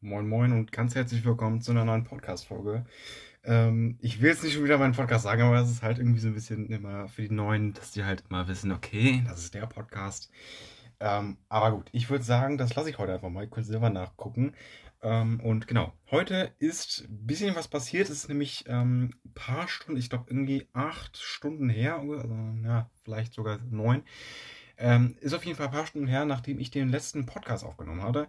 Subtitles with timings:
[0.00, 2.86] Moin Moin und ganz herzlich willkommen zu einer neuen Podcast-Folge.
[3.42, 6.20] Ähm, ich will jetzt nicht schon wieder meinen Podcast sagen, aber es ist halt irgendwie
[6.20, 9.54] so ein bisschen immer für die Neuen, dass die halt immer wissen, okay, das ist
[9.54, 10.30] der Podcast.
[11.00, 13.48] Ähm, aber gut, ich würde sagen, das lasse ich heute einfach mal.
[13.48, 14.54] Könnte selber nachgucken.
[15.02, 18.08] Ähm, und genau, heute ist ein bisschen was passiert.
[18.08, 22.28] Es ist nämlich ähm, ein paar Stunden, ich glaube irgendwie acht Stunden her, also
[22.62, 24.04] ja, vielleicht sogar neun.
[24.80, 28.04] Ähm, ist auf jeden Fall ein paar Stunden her, nachdem ich den letzten Podcast aufgenommen
[28.04, 28.28] hatte.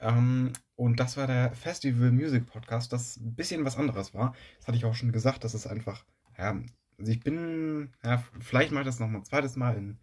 [0.00, 4.34] Ähm, und das war der Festival Music Podcast, das ein bisschen was anderes war.
[4.58, 6.04] Das hatte ich auch schon gesagt, das ist einfach,
[6.36, 6.60] ja,
[6.98, 9.98] also ich bin, ja, vielleicht mache ich das noch mal ein zweites Mal in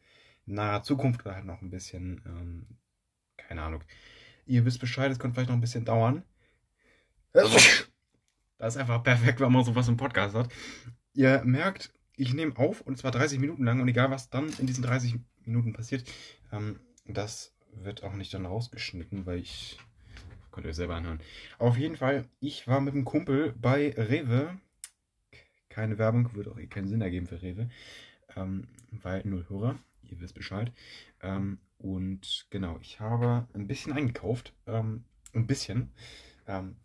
[0.45, 2.67] naher Zukunft oder halt noch ein bisschen, ähm,
[3.38, 3.84] keine Ahnung.
[4.45, 6.23] Ihr wisst Bescheid, es könnte vielleicht noch ein bisschen dauern.
[8.59, 10.50] Das ist einfach perfekt, wenn man sowas im Podcast hat.
[11.14, 14.67] Ihr merkt, ich nehme auf und zwar 30 Minuten lang und egal was dann in
[14.67, 16.09] diesen 30 Minuten passiert,
[16.52, 19.80] ähm, das wird auch nicht dann rausgeschnitten, weil ich.
[20.53, 21.20] Könnt ihr euch selber anhören.
[21.57, 24.55] Auf jeden Fall, ich war mit einem Kumpel bei Rewe.
[25.67, 27.69] Keine Werbung, würde auch eh keinen Sinn ergeben für Rewe.
[28.36, 30.72] Ähm, weil null Hörer, ihr wisst Bescheid.
[31.22, 34.53] Ähm, und genau, ich habe ein bisschen eingekauft.
[34.67, 35.91] Ähm, ein bisschen.
[36.47, 36.75] Ähm,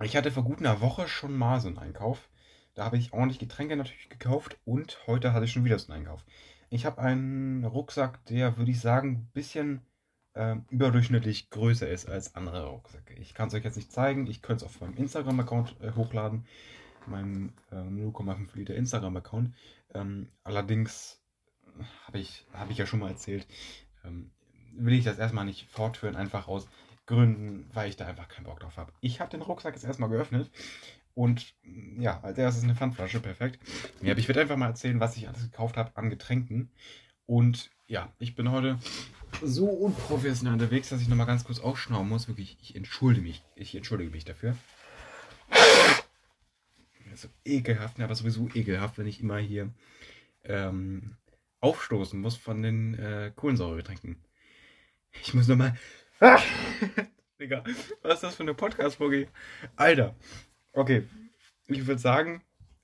[0.00, 2.28] ich hatte vor gut einer Woche schon mal so einen Einkauf.
[2.74, 6.02] Da habe ich ordentlich Getränke natürlich gekauft und heute hatte ich schon wieder so einen
[6.02, 6.24] Einkauf.
[6.68, 9.82] Ich habe einen Rucksack, der, würde ich sagen, ein bisschen
[10.40, 13.12] äh, überdurchschnittlich größer ist als andere Rucksäcke.
[13.14, 14.26] Ich kann es euch jetzt nicht zeigen.
[14.26, 16.46] Ich könnte es auf meinem Instagram-Account äh, hochladen.
[17.06, 19.54] Meinem äh, 0,5 Liter Instagram-Account.
[19.94, 21.20] Ähm, allerdings
[22.06, 23.46] habe ich, hab ich ja schon mal erzählt,
[24.04, 24.30] ähm,
[24.72, 26.68] will ich das erstmal nicht fortführen, einfach aus
[27.04, 28.92] Gründen, weil ich da einfach keinen Bock drauf habe.
[29.00, 30.50] Ich habe den Rucksack jetzt erstmal geöffnet
[31.14, 31.54] und
[31.98, 33.58] ja, als erstes eine Pfandflasche, perfekt.
[34.00, 36.70] Ja, ich werde einfach mal erzählen, was ich alles gekauft habe an Getränken.
[37.26, 38.78] Und ja, ich bin heute
[39.42, 42.28] so unprofessionell unterwegs, dass ich nochmal ganz kurz aufschnauben muss.
[42.28, 43.42] Wirklich, ich entschuldige mich.
[43.54, 44.56] Ich entschuldige mich dafür.
[47.14, 49.72] So ekelhaft, aber sowieso ekelhaft, wenn ich immer hier
[50.44, 51.16] ähm,
[51.60, 54.16] aufstoßen muss von den äh, Kohlensäuregetränken.
[55.22, 55.76] Ich muss nochmal.
[57.40, 57.64] Digga,
[58.02, 59.28] was ist das für eine Podcast-Folge?
[59.76, 60.14] Alter.
[60.72, 61.04] Okay,
[61.66, 62.42] ich würde sagen,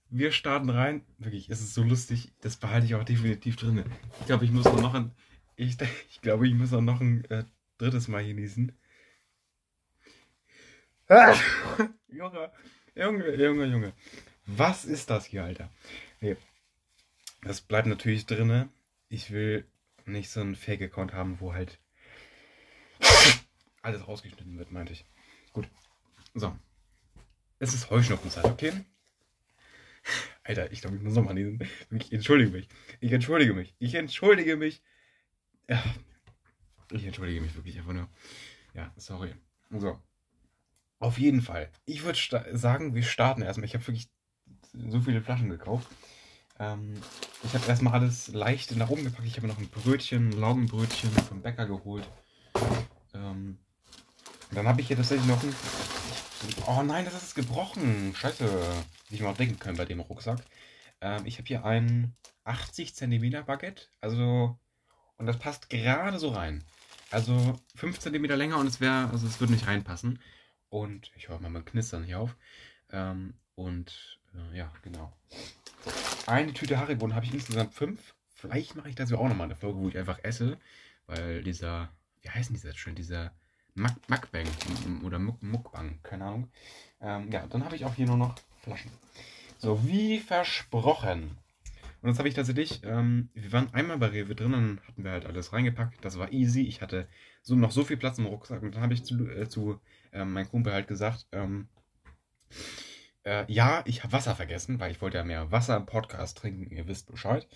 [0.08, 1.04] wir starten rein.
[1.18, 2.32] Wirklich, es ist so lustig.
[2.40, 3.84] Das behalte ich auch definitiv drin.
[4.20, 5.12] Ich glaube, ich muss noch ein.
[5.56, 5.76] Ich,
[6.10, 7.44] ich glaube, ich muss auch noch ein äh,
[7.78, 8.72] drittes Mal genießen.
[11.08, 11.34] Ah!
[12.08, 12.50] Junge,
[12.94, 13.92] Junge, Junge, Junge.
[14.46, 15.70] Was ist das hier, Alter?
[16.20, 16.36] Nee.
[17.42, 18.70] Das bleibt natürlich drin.
[19.08, 19.64] Ich will
[20.04, 21.78] nicht so einen Fake-Account haben, wo halt
[23.82, 25.04] alles rausgeschnitten wird, meinte ich.
[25.52, 25.68] Gut.
[26.34, 26.56] So.
[27.58, 28.72] Es ist Heuschnuppenzeit, okay?
[30.44, 31.58] Alter, ich glaube, ich muss nochmal lesen.
[31.90, 32.68] Ich entschuldige mich.
[33.00, 33.74] Ich entschuldige mich.
[33.78, 34.82] Ich entschuldige mich.
[35.68, 35.82] Ja.
[36.92, 38.08] Ich entschuldige mich wirklich einfach nur.
[38.74, 39.34] Ja, sorry.
[39.70, 40.00] So.
[40.98, 41.70] Auf jeden Fall.
[41.84, 42.18] Ich würde
[42.56, 43.66] sagen, wir starten erstmal.
[43.66, 44.08] Ich habe wirklich
[44.72, 45.88] so viele Flaschen gekauft.
[46.58, 46.94] Ähm,
[47.42, 49.26] ich habe erstmal alles leicht nach oben gepackt.
[49.26, 52.08] Ich habe noch ein Brötchen, ein Laugenbrötchen vom Bäcker geholt.
[53.12, 53.58] Ähm,
[54.52, 55.54] dann habe ich hier tatsächlich noch ein.
[56.66, 58.14] Oh nein, das ist gebrochen.
[58.14, 58.48] Scheiße.
[59.08, 60.40] Wie ich mal denken können bei dem Rucksack.
[61.00, 63.88] Ähm, ich habe hier ein 80 cm Baguette.
[64.00, 64.58] Also.
[65.18, 66.64] Und das passt gerade so rein.
[67.10, 69.10] Also 5 cm länger und es wäre.
[69.10, 70.18] Also es würde nicht reinpassen.
[70.68, 72.36] Und ich höre mal mein Knistern hier auf.
[72.90, 75.16] Ähm, und äh, ja, genau.
[76.26, 78.14] Eine Tüte Haribo habe ich insgesamt fünf.
[78.34, 80.58] Vielleicht mache ich das ja auch nochmal eine Folge, wo ich einfach esse.
[81.06, 81.90] Weil dieser.
[82.22, 82.96] Wie heißen die jetzt schon?
[82.96, 83.32] Dieser
[83.74, 84.46] Mukbang
[85.04, 86.50] oder Mukbang, keine Ahnung.
[87.00, 88.90] Ähm, ja, dann habe ich auch hier nur noch Flaschen.
[89.58, 91.36] So, wie versprochen.
[92.06, 95.10] Und jetzt habe ich tatsächlich, ähm, wir waren einmal bei Rewe drin, dann hatten wir
[95.10, 96.04] halt alles reingepackt.
[96.04, 96.62] Das war easy.
[96.62, 97.08] Ich hatte
[97.42, 98.62] so noch so viel Platz im Rucksack.
[98.62, 99.80] Und dann habe ich zu, äh, zu
[100.12, 101.66] äh, meinem Kumpel halt gesagt, ähm,
[103.24, 106.70] äh, ja, ich habe Wasser vergessen, weil ich wollte ja mehr Wasser im Podcast trinken.
[106.70, 107.48] Ihr wisst Bescheid.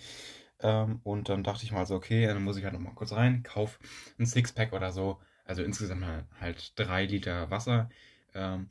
[0.59, 3.43] Ähm, und dann dachte ich mal so, okay, dann muss ich halt nochmal kurz rein,
[3.43, 3.79] kauf
[4.19, 6.05] ein Sixpack oder so also insgesamt
[6.39, 7.89] halt drei Liter Wasser.
[8.33, 8.67] Ähm,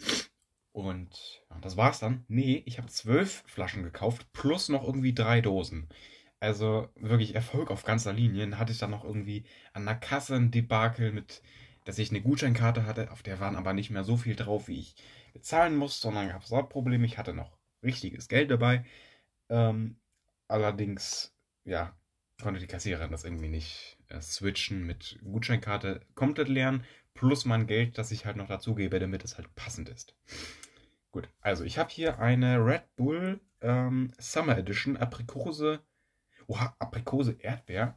[0.73, 2.25] und ja, das war's dann.
[2.29, 5.89] Nee, ich habe zwölf Flaschen gekauft, plus noch irgendwie drei Dosen.
[6.39, 8.43] Also wirklich Erfolg auf ganzer Linie.
[8.49, 11.43] Dann hatte ich dann noch irgendwie an der Kasse ein Debakel mit,
[11.85, 14.81] dass ich eine Gutscheinkarte hatte, auf der waren aber nicht mehr so viel drauf, wie
[14.81, 14.95] ich
[15.33, 17.07] bezahlen muss, sondern gab es Probleme.
[17.07, 18.85] Ich hatte noch richtiges Geld dabei.
[19.51, 19.97] Ähm,
[20.49, 21.35] allerdings,
[21.65, 21.95] ja,
[22.41, 26.85] konnte die Kassiererin das irgendwie nicht äh, switchen mit Gutscheinkarte komplett lernen,
[27.15, 30.15] plus mein Geld, das ich halt noch dazugebe, damit es halt passend ist.
[31.12, 35.81] Gut, also ich habe hier eine Red Bull ähm, Summer Edition Aprikose.
[36.47, 37.97] Oha, Aprikose Erdbeer.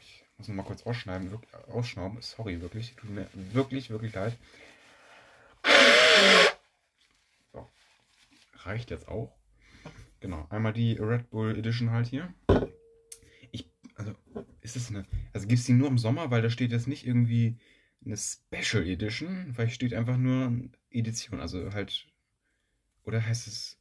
[0.00, 2.20] Ich muss noch mal kurz ausschneiden, wirklich, ausschnauben.
[2.22, 2.94] Sorry, wirklich.
[2.96, 4.36] Tut mir wirklich, wirklich leid.
[7.52, 7.68] So.
[8.64, 9.36] Reicht jetzt auch.
[10.20, 12.34] Genau, einmal die Red Bull Edition halt hier.
[13.52, 14.12] Ich, also,
[14.60, 17.06] ist es eine, also gibt es die nur im Sommer, weil da steht jetzt nicht
[17.06, 17.58] irgendwie
[18.04, 20.52] eine Special Edition, weil steht einfach nur
[20.90, 22.06] Edition, also halt,
[23.04, 23.78] oder heißt es,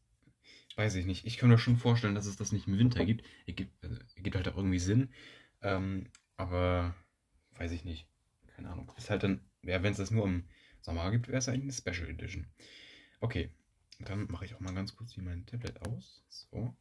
[0.76, 1.26] weiß ich nicht.
[1.26, 3.26] Ich kann mir schon vorstellen, dass es das nicht im Winter gibt.
[3.46, 5.10] Ergibt, also, ergibt halt auch irgendwie Sinn.
[5.62, 6.96] Ähm, aber
[7.58, 8.08] weiß ich nicht.
[8.56, 8.92] Keine Ahnung.
[8.98, 10.46] Ist halt dann, ja, wenn es das nur im
[10.82, 12.48] Sommer gibt, wäre es eigentlich eine Special Edition.
[13.20, 13.50] Okay,
[14.00, 16.24] dann mache ich auch mal ganz kurz hier mein Tablet aus.
[16.30, 16.76] So.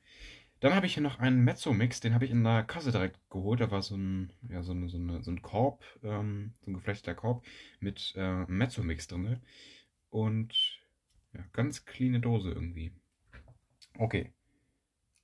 [0.61, 3.61] Dann habe ich hier noch einen Mezzo-Mix, den habe ich in der Kasse direkt geholt.
[3.61, 6.75] Da war so ein, ja, so, eine, so, eine, so ein Korb, ähm, so ein
[6.75, 7.45] geflechteter Korb
[7.81, 9.41] mit äh, Mezzo-Mix drin.
[10.11, 10.82] Und
[11.35, 12.93] ja, ganz cleane Dose irgendwie.
[13.99, 14.33] Okay.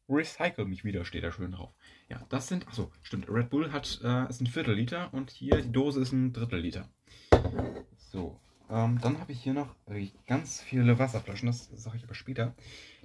[0.09, 1.75] Recycle mich wieder, steht da schön drauf.
[2.09, 5.61] Ja, das sind, achso, stimmt, Red Bull hat, äh, ist ein Viertel Liter und hier
[5.61, 6.89] die Dose ist ein Drittel Liter.
[7.97, 8.41] So,
[8.71, 9.75] ähm, dann habe ich hier noch
[10.27, 12.55] ganz viele Wasserflaschen, das sage ich aber später.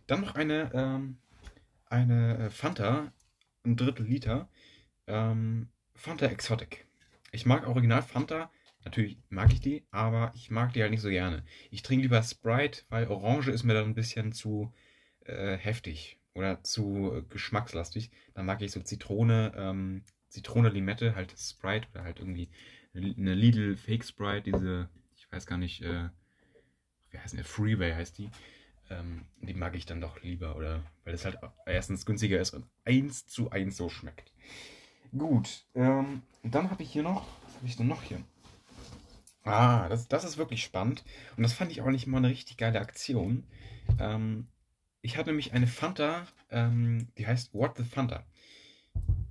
[0.07, 1.17] Dann noch eine, ähm,
[1.87, 3.11] eine äh, Fanta,
[3.65, 4.49] ein Drittel Liter,
[5.07, 6.85] ähm, Fanta Exotic.
[7.31, 8.49] Ich mag Original Fanta,
[8.85, 11.43] natürlich mag ich die, aber ich mag die halt nicht so gerne.
[11.71, 14.73] Ich trinke lieber Sprite, weil Orange ist mir dann ein bisschen zu
[15.25, 18.11] äh, heftig oder zu äh, geschmackslastig.
[18.33, 22.49] Dann mag ich so Zitrone, ähm, Zitrone, Limette, halt Sprite oder halt irgendwie
[22.95, 26.09] eine Lidl Fake Sprite, diese, ich weiß gar nicht, äh,
[27.11, 28.29] wie heißt der, Freeway heißt die.
[28.89, 32.65] Ähm, die mag ich dann doch lieber, oder weil das halt erstens günstiger ist und
[32.85, 34.31] eins zu eins so schmeckt.
[35.17, 38.21] Gut, ähm, dann habe ich hier noch, was habe ich denn noch hier?
[39.43, 41.03] Ah, das, das ist wirklich spannend.
[41.35, 43.43] Und das fand ich auch nicht mal eine richtig geile Aktion.
[43.99, 44.47] Ähm,
[45.01, 48.25] ich hatte nämlich eine Fanta, ähm, die heißt What the Fanta.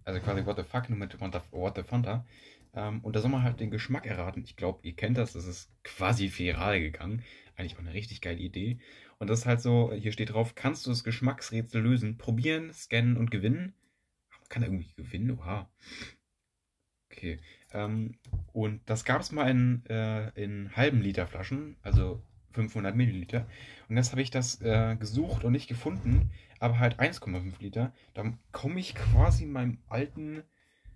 [0.05, 2.27] Also quasi What the Fuck, nur mit What the Fanta.
[2.75, 4.43] Ähm, und da soll man halt den Geschmack erraten.
[4.45, 7.23] Ich glaube, ihr kennt das, das ist quasi viral gegangen.
[7.57, 8.81] Eigentlich auch eine richtig geile Idee.
[9.19, 12.19] Und das ist halt so, hier steht drauf, kannst du das Geschmacksrätsel lösen?
[12.19, 13.75] Probieren, scannen und gewinnen.
[14.41, 15.71] Man kann irgendwie gewinnen, oha.
[17.13, 17.39] Okay.
[17.73, 18.15] Ähm,
[18.53, 22.23] und das gab es mal in, äh, in halben Liter Flaschen, also
[22.53, 23.47] 500 Milliliter.
[23.89, 27.93] Und jetzt habe ich das äh, gesucht und nicht gefunden, aber halt 1,5 Liter.
[28.15, 30.43] Dann komme ich quasi meinem alten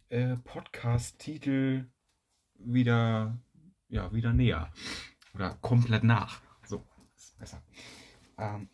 [0.09, 1.87] äh, Podcast-Titel
[2.59, 3.39] wieder,
[3.89, 4.73] ja, wieder näher.
[5.35, 6.41] Oder komplett nach.
[6.65, 6.85] So,
[7.17, 7.63] ist besser.
[8.39, 8.69] Ähm,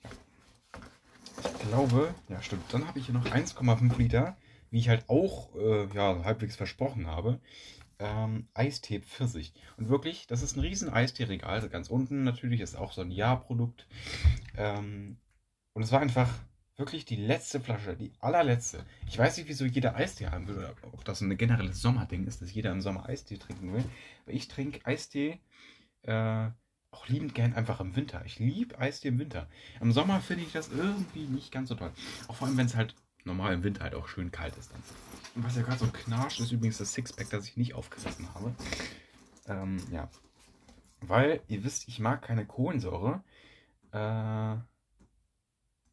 [1.44, 4.37] ich glaube, ja stimmt, dann habe ich hier noch 1,5 Liter,
[4.73, 7.39] wie ich halt auch äh, ja, halbwegs versprochen habe
[8.03, 9.53] ähm, Eistee Pfirsich.
[9.77, 11.51] Und wirklich, das ist ein riesen Eistee-Regal.
[11.51, 13.87] Also ganz unten natürlich ist auch so ein Jahrprodukt.
[14.57, 15.19] Ähm,
[15.73, 16.29] und es war einfach
[16.77, 18.85] wirklich die letzte Flasche, die allerletzte.
[19.07, 22.43] Ich weiß nicht, wieso jeder Eistee haben will oder ob das ein generelles Sommerding ist,
[22.43, 23.85] dass jeder im Sommer Eistee trinken will.
[24.25, 25.39] Aber ich trinke Eistee
[26.03, 26.49] äh,
[26.91, 28.23] auch liebend gern einfach im Winter.
[28.27, 29.49] Ich liebe Eistee im Winter.
[29.81, 31.93] Im Sommer finde ich das irgendwie nicht ganz so toll.
[32.29, 34.83] Auch vor allem, wenn es halt normal im Winter halt auch schön kalt ist dann.
[35.35, 38.55] Und was ja gerade so knarscht, ist übrigens das Sixpack, das ich nicht aufgerissen habe.
[39.47, 40.09] Ähm, ja.
[41.01, 43.23] Weil, ihr wisst, ich mag keine Kohlensäure.
[43.93, 44.57] Äh,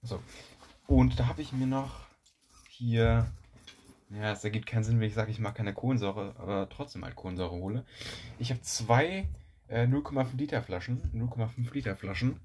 [0.02, 0.22] so.
[0.88, 2.08] Und da habe ich mir noch
[2.70, 3.32] hier.
[4.10, 7.16] Ja, es ergibt keinen Sinn, wenn ich sage, ich mag keine Kohlensäure, aber trotzdem halt
[7.16, 7.86] Kohlensäure hole.
[8.40, 9.30] Ich habe zwei
[9.68, 11.00] äh, 0,5 Liter Flaschen.
[11.14, 12.40] 0,5 Liter Flaschen.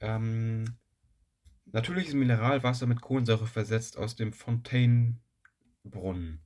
[0.00, 0.76] Ähm,
[1.74, 5.18] natürliches Mineralwasser mit Kohlensäure versetzt aus dem Fontaine
[5.82, 6.40] Brunnen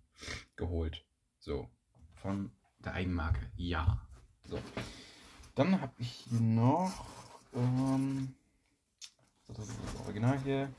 [0.57, 1.05] geholt.
[1.39, 1.69] So.
[2.15, 3.41] Von der Eigenmarke.
[3.55, 4.01] Ja.
[4.47, 4.59] So.
[5.55, 7.07] Dann habe ich hier noch.
[7.55, 8.35] Ähm,
[9.49, 10.73] das ist das Original hier.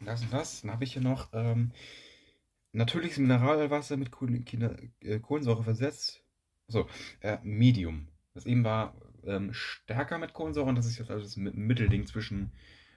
[0.00, 0.60] Das und das.
[0.60, 1.72] Dann habe ich hier noch ähm,
[2.72, 4.10] natürliches Mineralwasser mit
[5.00, 6.22] äh, Kohlensäure versetzt.
[6.68, 6.86] So,
[7.20, 8.08] äh, Medium.
[8.34, 8.94] Das eben war
[9.26, 12.52] ähm, stärker mit Kohlensäure und das ist jetzt also das Mittelding zwischen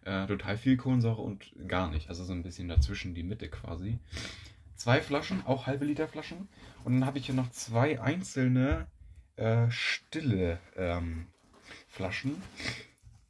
[0.05, 2.09] äh, total viel Kohlensäure und gar nicht.
[2.09, 4.00] Also so ein bisschen dazwischen die Mitte quasi.
[4.75, 6.48] Zwei Flaschen, auch halbe Liter Flaschen.
[6.83, 8.88] Und dann habe ich hier noch zwei einzelne
[9.36, 11.27] äh, stille ähm,
[11.88, 12.41] Flaschen.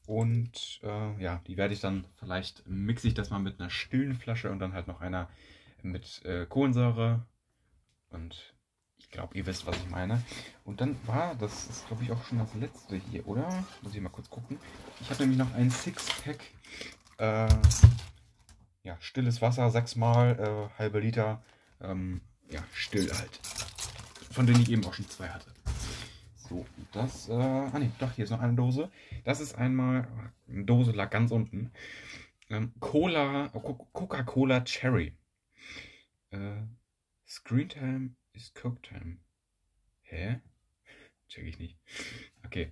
[0.05, 4.15] Und äh, ja, die werde ich dann, vielleicht mixe ich das mal mit einer stillen
[4.15, 5.29] Flasche und dann halt noch einer
[5.81, 7.25] mit äh, Kohlensäure.
[8.09, 8.53] Und
[9.09, 10.21] ich glaube, ihr wisst, was ich meine.
[10.65, 13.65] Und dann war, das ist glaube ich auch schon das letzte hier, oder?
[13.81, 14.59] Muss ich mal kurz gucken.
[15.01, 16.39] Ich habe nämlich noch ein Sixpack.
[17.17, 17.49] Äh,
[18.83, 21.41] ja, stilles Wasser, sechsmal, äh, halbe Liter.
[21.81, 23.39] Ähm, ja, still halt.
[24.31, 25.51] Von denen ich eben auch schon zwei hatte.
[26.35, 28.91] So, das, äh, ah ne, doch, hier ist noch eine Dose.
[29.23, 30.07] Das ist einmal,
[30.47, 31.71] eine Dose lag ganz unten.
[32.51, 35.17] Ähm, Cola, Coca-Cola Cherry.
[36.29, 36.61] Äh,
[37.27, 39.17] Screentime ist Coke Time.
[40.01, 40.39] Hä?
[41.27, 41.77] Check ich nicht.
[42.45, 42.71] Okay.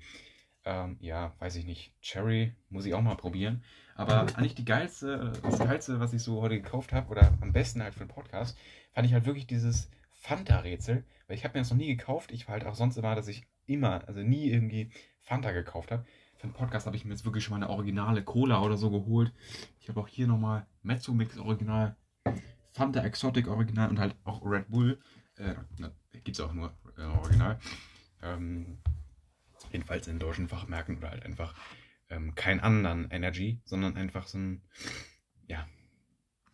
[0.63, 1.93] Ähm, ja, weiß ich nicht.
[2.01, 3.63] Cherry muss ich auch mal probieren.
[3.95, 7.81] Aber eigentlich die geilste, das geilste, was ich so heute gekauft habe, oder am besten
[7.81, 8.57] halt für den Podcast,
[8.93, 11.03] fand ich halt wirklich dieses Fanta-Rätsel.
[11.27, 12.31] Weil ich habe mir das noch nie gekauft.
[12.31, 16.05] Ich war halt auch sonst immer, dass ich immer, also nie irgendwie Fanta gekauft habe.
[16.37, 18.89] Für den Podcast habe ich mir jetzt wirklich schon mal eine originale Cola oder so
[18.89, 19.33] geholt.
[19.79, 21.95] Ich habe auch hier nochmal Mezzo Mix Original,
[22.71, 24.99] Fanta Exotic Original und halt auch Red Bull.
[25.37, 25.55] Äh,
[26.23, 27.59] Gibt es auch nur äh, Original.
[28.21, 28.77] Ähm,
[29.71, 31.55] jedenfalls in deutschen Fachmärkten oder halt einfach
[32.09, 34.61] ähm, keinen anderen Energy, sondern einfach so ein,
[35.47, 35.67] ja,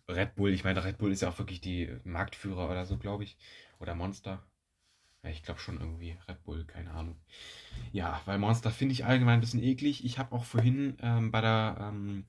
[0.08, 0.52] Red Bull.
[0.52, 3.38] Ich meine, Red Bull ist ja auch wirklich die Marktführer oder so, glaube ich.
[3.80, 4.46] Oder Monster.
[5.24, 7.16] Ja, ich glaube schon irgendwie Red Bull, keine Ahnung.
[7.92, 10.04] Ja, weil Monster finde ich allgemein ein bisschen eklig.
[10.04, 12.26] Ich habe auch vorhin ähm, bei der ähm,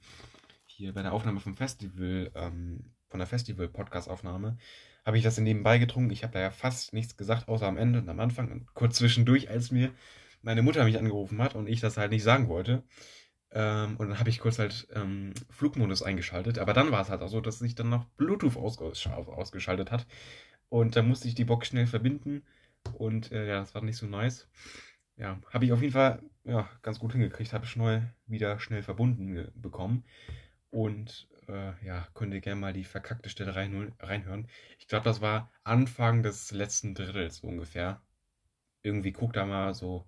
[0.66, 4.58] hier bei der Aufnahme vom Festival, ähm, von der Festival-Podcast-Aufnahme,
[5.04, 6.10] habe ich das nebenbei getrunken.
[6.10, 8.96] Ich habe da ja fast nichts gesagt, außer am Ende und am Anfang und kurz
[8.96, 9.90] zwischendurch, als mir
[10.42, 12.82] meine Mutter mich angerufen hat und ich das halt nicht sagen wollte.
[13.52, 16.58] Ähm, und dann habe ich kurz halt ähm, Flugmodus eingeschaltet.
[16.58, 20.06] Aber dann war es halt auch so, dass sich dann noch Bluetooth ausges ausgeschaltet hat.
[20.68, 22.42] Und da musste ich die Box schnell verbinden.
[22.94, 24.48] Und äh, ja, das war nicht so nice.
[25.16, 27.52] Ja, habe ich auf jeden Fall ja, ganz gut hingekriegt.
[27.52, 30.04] Habe ich neu wieder schnell verbunden bekommen.
[30.74, 34.48] Und äh, ja, könnt ihr gerne mal die verkackte Stelle rein, reinhören.
[34.78, 38.00] Ich glaube, das war Anfang des letzten Drittels ungefähr
[38.84, 40.04] irgendwie guckt da mal so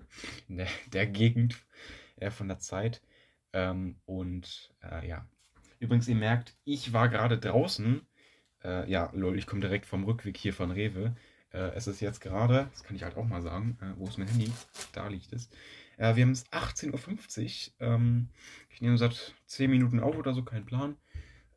[0.48, 1.56] in der, der Gegend
[2.16, 3.02] äh, von der Zeit.
[3.52, 5.26] Ähm, und äh, ja.
[5.80, 8.06] Übrigens, ihr merkt, ich war gerade draußen.
[8.62, 11.16] Äh, ja, lol, ich komme direkt vom Rückweg hier von Rewe.
[11.52, 14.18] Äh, es ist jetzt gerade, das kann ich halt auch mal sagen, äh, wo ist
[14.18, 14.52] mein Handy?
[14.92, 15.50] Da liegt es.
[15.96, 17.86] Äh, wir haben es 18.50 Uhr.
[17.86, 18.28] Ähm,
[18.70, 20.96] ich nehme seit 10 Minuten auf oder so, kein Plan.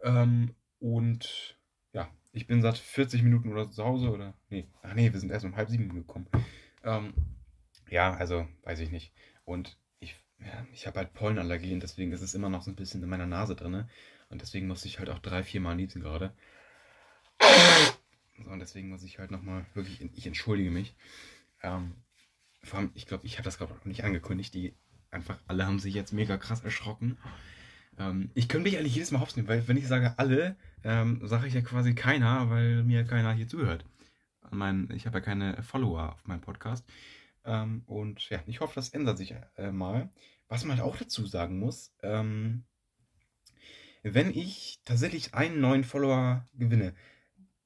[0.03, 1.57] Ähm, und
[1.93, 4.33] ja, ich bin seit 40 Minuten oder zu Hause oder.
[4.49, 6.27] Nee, ach nee, wir sind erst um halb sieben gekommen.
[6.83, 7.13] Ähm,
[7.89, 9.13] ja, also weiß ich nicht.
[9.45, 12.75] Und ich, ja, ich habe halt Pollenallergie und deswegen ist es immer noch so ein
[12.75, 13.89] bisschen in meiner Nase drin.
[14.29, 16.33] Und deswegen muss ich halt auch drei, vier Mal niesen gerade.
[18.43, 20.95] So, und deswegen muss ich halt nochmal wirklich, ich entschuldige mich.
[21.61, 21.95] Ähm,
[22.69, 24.53] vor allem, ich glaube, ich habe das gerade auch nicht angekündigt.
[24.53, 24.75] Die
[25.11, 27.17] einfach, alle haben sich jetzt mega krass erschrocken.
[27.97, 31.47] Ähm, ich könnte mich eigentlich jedes Mal hops weil wenn ich sage alle, ähm, sage
[31.47, 33.85] ich ja quasi keiner, weil mir keiner hier zuhört
[34.51, 36.85] mein, ich habe ja keine Follower auf meinem Podcast.
[37.45, 40.09] Ähm, und ja, ich hoffe, das ändert sich äh, mal.
[40.47, 42.65] Was man halt auch dazu sagen muss, ähm,
[44.01, 46.95] wenn ich tatsächlich einen neuen Follower gewinne,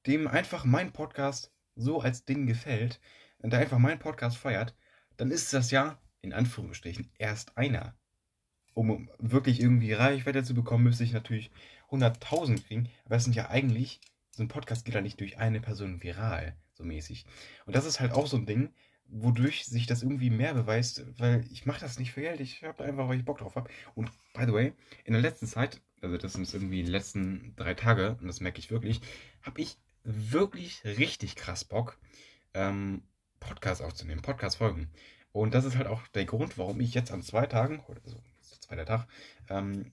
[0.07, 3.00] dem einfach mein Podcast so als Ding gefällt,
[3.39, 4.75] der einfach meinen Podcast feiert,
[5.17, 7.96] dann ist das ja in Anführungsstrichen erst einer.
[8.74, 11.51] Um wirklich irgendwie Reichweite zu bekommen, müsste ich natürlich
[11.91, 12.89] 100.000 kriegen.
[13.05, 14.01] Aber es sind ja eigentlich,
[14.32, 17.25] so ein Podcast geht ja nicht durch eine Person viral so mäßig.
[17.65, 18.74] Und das ist halt auch so ein Ding,
[19.08, 22.84] wodurch sich das irgendwie mehr beweist, weil ich mache das nicht für Geld, ich habe
[22.84, 23.70] einfach, weil ich Bock drauf habe.
[23.96, 24.74] Und by the way,
[25.05, 28.60] in der letzten Zeit, also das sind irgendwie die letzten drei Tage, und das merke
[28.60, 29.01] ich wirklich,
[29.41, 31.98] habe ich wirklich richtig krass Bock,
[32.53, 33.03] ähm,
[33.43, 34.89] Podcasts aufzunehmen, Podcast-Folgen.
[35.31, 38.51] Und das ist halt auch der Grund, warum ich jetzt an zwei Tagen, also ist
[38.51, 39.07] der zweite Tag,
[39.50, 39.91] ähm,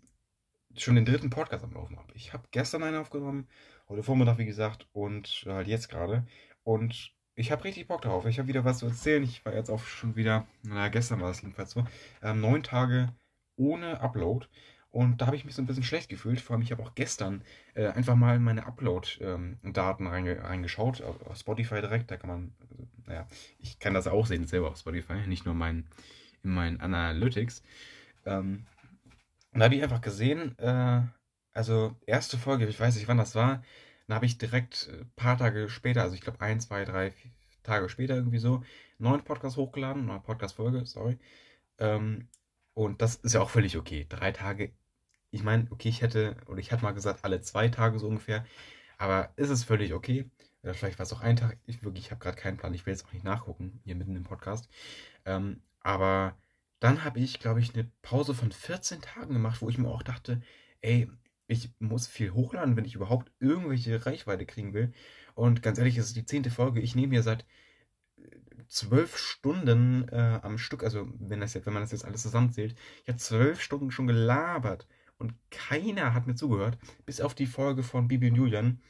[0.77, 2.13] schon den dritten Podcast am Laufen habe.
[2.15, 3.49] Ich habe gestern einen aufgenommen,
[3.89, 6.27] heute Vormittag, wie gesagt, und halt jetzt gerade.
[6.63, 8.27] Und ich habe richtig Bock drauf.
[8.27, 9.23] Ich habe wieder was zu erzählen.
[9.23, 11.85] Ich war jetzt auch schon wieder, naja, gestern war das jedenfalls so,
[12.23, 13.13] ähm, neun Tage
[13.57, 14.47] ohne Upload.
[14.91, 16.41] Und da habe ich mich so ein bisschen schlecht gefühlt.
[16.41, 21.01] Vor allem, ich habe auch gestern äh, einfach mal in meine Upload-Daten ähm, reinge reingeschaut.
[21.03, 22.11] Auf, auf, Spotify direkt.
[22.11, 23.27] Da kann man, also, naja,
[23.59, 25.85] ich kann das auch sehen selber auf Spotify, nicht nur mein,
[26.45, 27.63] in meinen Analytics.
[28.25, 28.67] Ähm,
[29.53, 31.03] und da habe ich einfach gesehen, äh,
[31.53, 33.65] also erste Folge, ich weiß nicht, wann das war,
[34.07, 37.13] dann habe ich direkt ein äh, paar Tage später, also ich glaube ein, zwei, drei
[37.65, 38.65] Tage später irgendwie so, einen
[38.99, 41.19] neuen Podcast hochgeladen, eine Podcast-Folge, sorry.
[41.79, 42.29] Ähm,
[42.75, 44.07] und das ist ja auch völlig okay.
[44.09, 44.73] Drei Tage,
[45.33, 48.47] ich meine, okay, ich hätte, oder ich hatte mal gesagt, alle zwei Tage so ungefähr,
[48.99, 50.31] aber ist es völlig okay.
[50.63, 52.85] Oder vielleicht war es auch ein Tag, ich wirklich, ich habe gerade keinen Plan, ich
[52.87, 54.69] will jetzt auch nicht nachgucken, hier mitten im Podcast.
[55.25, 56.37] Ähm, aber
[56.81, 60.03] dann habe ich, glaube ich, eine Pause von 14 Tagen gemacht, wo ich mir auch
[60.03, 60.43] dachte,
[60.81, 61.11] ey,
[61.47, 64.93] ich muss viel hochladen, wenn ich überhaupt irgendwelche Reichweite kriegen will.
[65.35, 66.81] Und ganz ehrlich, es ist die zehnte Folge.
[66.81, 67.45] Ich nehme hier seit
[68.17, 68.23] äh,
[68.69, 72.77] zwölf Stunden äh, am Stück, also wenn, das jetzt, wenn man das jetzt alles zusammenzählt,
[73.03, 74.87] ich habe zwölf Stunden schon gelabert
[75.19, 78.81] und keiner hat mir zugehört, bis auf die Folge von Bibi und Julian,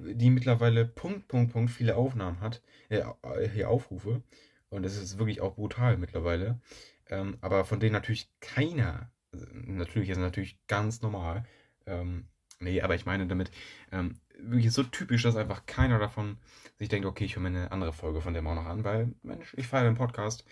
[0.00, 4.22] die mittlerweile Punkt, Punkt, Punkt viele Aufnahmen hat, äh, äh hier Aufrufe.
[4.70, 6.60] Und das ist wirklich auch brutal mittlerweile.
[7.08, 11.44] Ähm, aber von denen natürlich keiner, also natürlich ist natürlich ganz normal,
[11.86, 12.28] ähm,
[12.60, 13.50] nee, aber ich meine damit,
[13.92, 16.38] ähm, wirklich so typisch, dass einfach keiner davon
[16.78, 19.14] sich denkt, okay, ich höre mir eine andere Folge von dem auch noch an, weil,
[19.22, 20.44] Mensch, ich feiere den Podcast.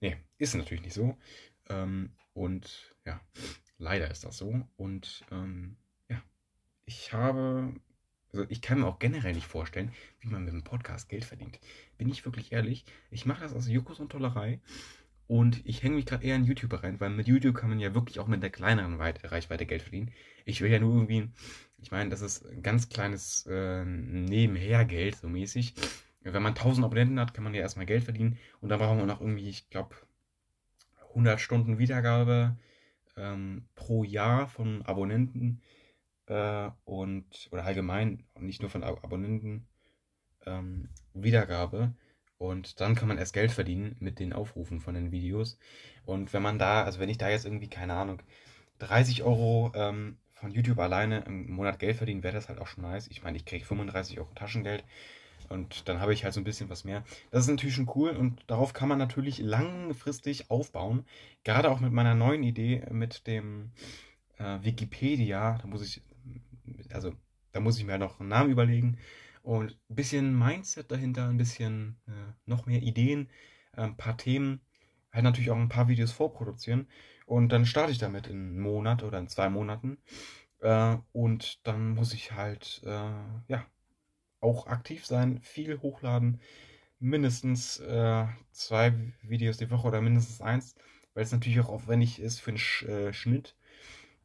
[0.00, 1.16] Nee, ist natürlich nicht so.
[1.68, 3.20] Ähm, und ja,
[3.78, 4.66] leider ist das so.
[4.76, 5.76] Und ähm,
[6.08, 6.22] ja,
[6.84, 7.74] ich habe,
[8.32, 11.58] also ich kann mir auch generell nicht vorstellen, wie man mit dem Podcast Geld verdient.
[11.98, 12.84] Bin ich wirklich ehrlich?
[13.10, 14.60] Ich mache das aus Jukus und Tollerei.
[15.28, 17.94] Und ich hänge mich gerade eher in YouTube rein, weil mit YouTube kann man ja
[17.94, 20.10] wirklich auch mit der kleineren Reichweite Geld verdienen.
[20.44, 21.30] Ich will ja nur irgendwie,
[21.78, 25.74] ich meine, das ist ein ganz kleines äh, Nebenhergeld, so mäßig.
[26.20, 28.38] Wenn man 1000 Abonnenten hat, kann man ja erstmal Geld verdienen.
[28.60, 29.94] Und dann brauchen wir noch irgendwie, ich glaube,
[31.10, 32.56] 100 Stunden Wiedergabe
[33.16, 35.62] ähm, pro Jahr von Abonnenten.
[36.26, 39.66] Äh, und, oder allgemein, nicht nur von Abonnenten,
[40.46, 41.94] ähm, Wiedergabe.
[42.38, 45.58] Und dann kann man erst Geld verdienen mit den Aufrufen von den Videos.
[46.04, 48.20] Und wenn man da, also wenn ich da jetzt irgendwie, keine Ahnung,
[48.80, 52.82] 30 Euro ähm, von YouTube alleine im Monat Geld verdiene, wäre das halt auch schon
[52.82, 53.06] nice.
[53.08, 54.84] Ich meine, ich kriege 35 Euro Taschengeld
[55.48, 57.04] und dann habe ich halt so ein bisschen was mehr.
[57.30, 61.04] Das ist natürlich schon cool und darauf kann man natürlich langfristig aufbauen.
[61.44, 63.70] Gerade auch mit meiner neuen Idee mit dem
[64.38, 65.58] äh, Wikipedia.
[65.60, 66.00] Da muss ich,
[66.92, 67.12] also
[67.52, 68.98] da muss ich mir noch einen Namen überlegen.
[69.42, 73.28] Und ein bisschen Mindset dahinter, ein bisschen äh, noch mehr Ideen,
[73.76, 74.60] äh, ein paar Themen,
[75.12, 76.88] halt natürlich auch ein paar Videos vorproduzieren.
[77.26, 79.98] Und dann starte ich damit in einem Monat oder in zwei Monaten.
[80.60, 83.10] Äh, und dann muss ich halt, äh,
[83.48, 83.66] ja,
[84.40, 86.40] auch aktiv sein, viel hochladen,
[86.98, 90.74] mindestens äh, zwei Videos die Woche oder mindestens eins,
[91.14, 93.56] weil es natürlich auch aufwendig ist für den Sch äh, Schnitt.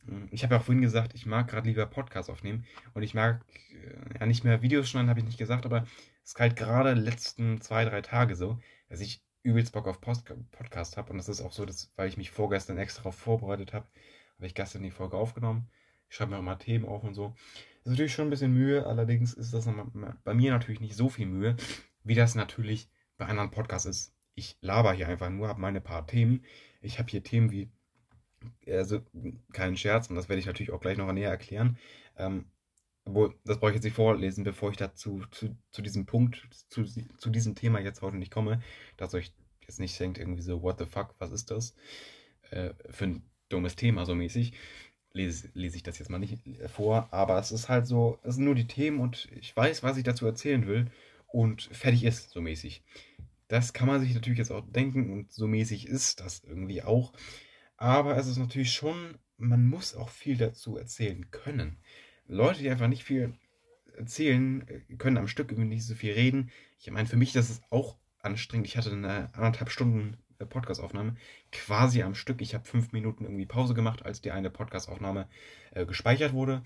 [0.08, 3.14] Hm, ich habe ja auch vorhin gesagt, ich mag gerade lieber Podcasts aufnehmen und ich
[3.14, 5.86] mag äh, ja nicht mehr Videos schneiden, habe ich nicht gesagt, aber
[6.24, 8.60] es ist halt gerade letzten zwei, drei Tage so,
[8.90, 12.10] dass ich übelst Bock auf Post Podcast habe und das ist auch so, dass, weil
[12.10, 13.88] ich mich vorgestern extra darauf vorbereitet habe,
[14.38, 15.70] habe ich gestern die Folge aufgenommen.
[16.10, 17.36] Ich schreibe mir auch mal Themen auf und so.
[17.84, 19.70] Das ist natürlich schon ein bisschen Mühe, allerdings ist das
[20.24, 21.56] bei mir natürlich nicht so viel Mühe,
[22.04, 24.14] wie das natürlich bei anderen Podcasts ist.
[24.36, 26.44] Ich laber hier einfach nur, habe meine paar Themen.
[26.82, 27.70] Ich habe hier Themen wie
[28.68, 29.02] also
[29.54, 31.78] kein Scherz, und das werde ich natürlich auch gleich noch näher erklären.
[32.18, 32.46] Ähm,
[33.06, 36.84] obwohl, das brauche ich jetzt nicht vorlesen, bevor ich dazu zu, zu diesem Punkt, zu,
[36.84, 38.62] zu diesem Thema jetzt heute nicht komme,
[38.98, 41.76] dass euch jetzt nicht denkt, irgendwie so, what the fuck, was ist das?
[42.52, 44.54] Äh, für ein dummes Thema, so mäßig.
[45.14, 48.44] Lese, lese ich das jetzt mal nicht vor, aber es ist halt so, es sind
[48.44, 50.92] nur die Themen und ich weiß, was ich dazu erzählen will
[51.28, 52.84] und fertig ist, so mäßig.
[53.48, 57.14] Das kann man sich natürlich jetzt auch denken und so mäßig ist das irgendwie auch.
[57.78, 61.78] Aber es ist natürlich schon, man muss auch viel dazu erzählen können.
[62.28, 63.34] Leute, die einfach nicht viel
[63.96, 66.52] erzählen, äh, können am Stück irgendwie nicht so viel reden.
[66.80, 68.68] Ich meine, für mich das ist auch anstrengend.
[68.68, 71.16] Ich hatte eine anderthalb Stunden äh, Podcastaufnahme
[71.52, 72.42] quasi am Stück.
[72.42, 75.28] Ich habe fünf Minuten irgendwie Pause gemacht, als die eine Podcastaufnahme
[75.72, 76.64] äh, gespeichert wurde.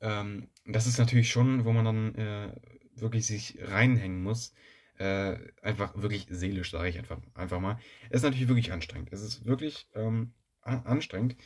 [0.00, 2.52] Ähm, das ist natürlich schon, wo man dann äh,
[2.96, 4.54] wirklich sich reinhängen muss.
[4.98, 7.78] Äh, einfach wirklich seelisch, sage ich einfach, einfach mal.
[8.10, 9.12] Es ist natürlich wirklich anstrengend.
[9.12, 10.32] Es ist wirklich ähm,
[10.62, 11.36] anstrengend.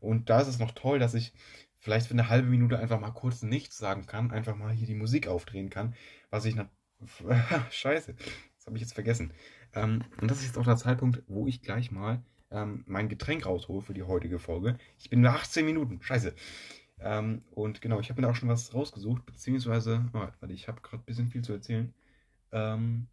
[0.00, 1.32] Und da ist es noch toll, dass ich
[1.78, 4.94] vielleicht für eine halbe Minute einfach mal kurz nichts sagen kann, einfach mal hier die
[4.94, 5.94] Musik aufdrehen kann,
[6.30, 6.56] was ich.
[7.70, 9.32] Scheiße, das habe ich jetzt vergessen.
[9.74, 13.46] Ähm, und das ist jetzt auch der Zeitpunkt, wo ich gleich mal ähm, mein Getränk
[13.46, 14.78] raushole für die heutige Folge.
[14.98, 16.34] Ich bin bei 18 Minuten, scheiße.
[17.00, 20.68] Ähm, und genau, ich habe mir da auch schon was rausgesucht, beziehungsweise, oh, warte, ich
[20.68, 21.92] habe gerade ein bisschen viel zu erzählen.
[22.52, 23.06] Ähm,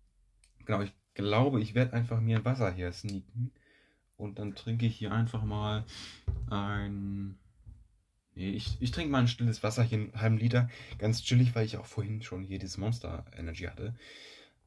[0.65, 3.52] genau, ich glaube, ich werde einfach mir ein Wasser hier sneaken.
[4.17, 5.86] Und dann trinke ich hier einfach mal
[6.49, 7.38] ein.
[8.36, 10.69] Nee, ich, ich trinke mal ein stilles Wasser hier, einen halben Liter.
[10.97, 13.95] Ganz chillig, weil ich auch vorhin schon hier dieses Monster Energy hatte.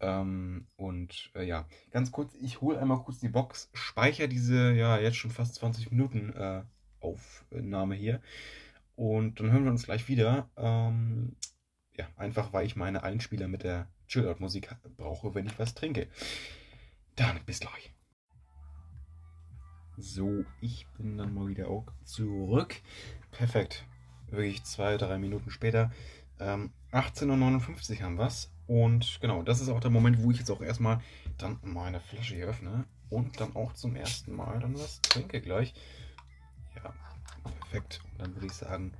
[0.00, 4.98] Ähm, und äh, ja, ganz kurz, ich hole einmal kurz die Box, speichere diese, ja,
[4.98, 6.62] jetzt schon fast 20 Minuten äh,
[7.00, 8.20] Aufnahme hier.
[8.96, 10.50] Und dann hören wir uns gleich wieder.
[10.56, 11.37] Ähm,
[11.96, 16.09] ja, einfach weil ich meine Einspieler mit der Chillout-Musik brauche, wenn ich was trinke.
[17.16, 17.92] Dann bis gleich.
[19.98, 22.81] So, ich bin dann mal wieder auch zurück.
[23.31, 23.87] Perfekt.
[24.28, 25.92] Wirklich zwei, drei Minuten später.
[26.40, 28.31] Ähm, 18.59 Uhr haben wir.
[28.66, 31.00] Und genau, das ist auch der Moment, wo ich jetzt auch erstmal
[31.37, 32.87] dann meine Flasche hier öffne.
[33.11, 35.74] Und dann auch zum ersten Mal dann was trinke gleich.
[36.76, 36.94] Ja,
[37.44, 38.00] perfekt.
[38.11, 38.94] Und dann würde ich sagen,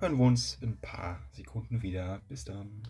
[0.00, 2.22] hören wir uns in ein paar Sekunden wieder.
[2.28, 2.82] Bis dann.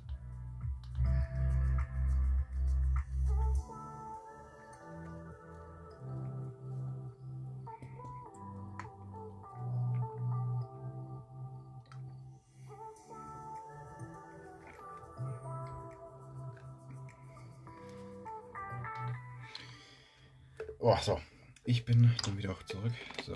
[20.78, 21.20] Oh, so.
[21.64, 22.92] Ich bin dann wieder auch zurück.
[23.24, 23.34] So.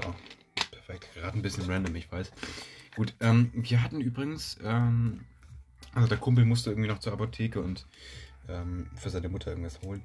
[0.74, 1.08] Perfekt.
[1.14, 2.32] Gerade ein bisschen random, ich weiß.
[2.96, 5.24] Gut, ähm, wir hatten übrigens, ähm,
[5.94, 7.87] also der Kumpel musste irgendwie noch zur Apotheke und
[8.48, 10.02] ähm, für seine Mutter irgendwas holen.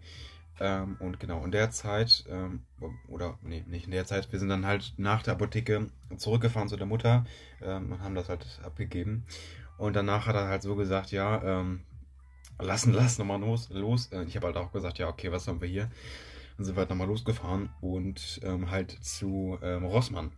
[0.59, 2.63] Ähm, und genau, in der Zeit, ähm,
[3.07, 6.77] oder nee, nicht in der Zeit, wir sind dann halt nach der Apotheke zurückgefahren zu
[6.77, 7.25] der Mutter
[7.61, 9.25] ähm, und haben das halt abgegeben.
[9.77, 11.63] Und danach hat er halt so gesagt, ja,
[12.59, 13.69] lassen, lass nochmal los.
[13.69, 14.07] los.
[14.11, 15.89] Äh, ich habe halt auch gesagt, ja, okay, was haben wir hier?
[16.59, 20.33] Dann sind wir halt nochmal losgefahren und ähm, halt zu ähm, Rossmann.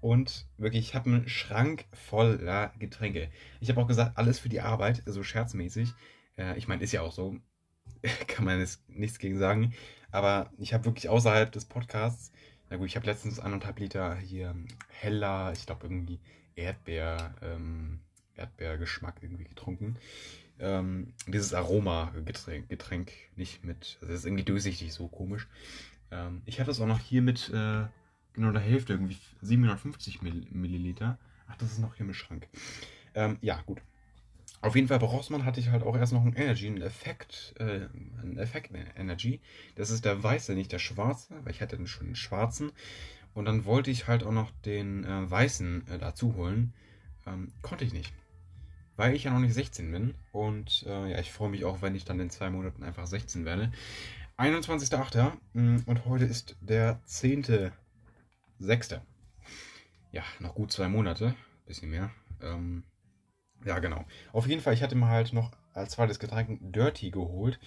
[0.00, 3.30] Und wirklich, ich habe einen Schrank voller Getränke.
[3.60, 5.94] Ich habe auch gesagt, alles für die Arbeit, so scherzmäßig.
[6.36, 7.36] Äh, ich meine, ist ja auch so.
[8.26, 9.72] Kann man jetzt nichts gegen sagen.
[10.10, 12.32] Aber ich habe wirklich außerhalb des Podcasts,
[12.68, 14.56] na gut, ich habe letztens anderthalb Liter hier
[14.88, 16.18] heller, ich glaube irgendwie
[16.56, 18.00] Erdbeer, ähm,
[18.34, 19.96] Erdbeergeschmack irgendwie getrunken.
[20.58, 25.48] Ähm, dieses Aroma-Getränk, Getränk nicht mit, also das ist irgendwie durchsichtig, so komisch.
[26.10, 27.84] Ähm, ich hatte es auch noch hier mit äh,
[28.32, 31.18] genau der Hälfte, irgendwie 750 Milliliter.
[31.48, 32.48] Ach, das ist noch hier im Schrank.
[33.14, 33.80] Ähm, ja, gut.
[34.60, 37.54] Auf jeden Fall bei Rossmann hatte ich halt auch erst noch einen Energy, einen Effekt,
[37.58, 37.88] äh,
[38.22, 39.40] einen Effekt Energy.
[39.74, 42.70] Das ist der weiße, nicht der schwarze, weil ich hatte schon einen schwarzen.
[43.34, 46.74] Und dann wollte ich halt auch noch den äh, weißen äh, dazu holen.
[47.26, 48.12] Ähm, konnte ich nicht.
[49.02, 50.14] Weil ich ja noch nicht 16 bin.
[50.30, 53.44] Und äh, ja, ich freue mich auch, wenn ich dann in zwei Monaten einfach 16
[53.44, 53.72] werde.
[54.38, 55.32] 21.08.
[55.54, 59.00] Mm, und heute ist der 10.06.
[60.12, 61.34] Ja, noch gut zwei Monate.
[61.66, 62.12] Bisschen mehr.
[62.40, 62.84] Ähm,
[63.64, 64.04] ja, genau.
[64.32, 67.58] Auf jeden Fall, ich hatte mir halt noch als zweites Getränk Dirty geholt.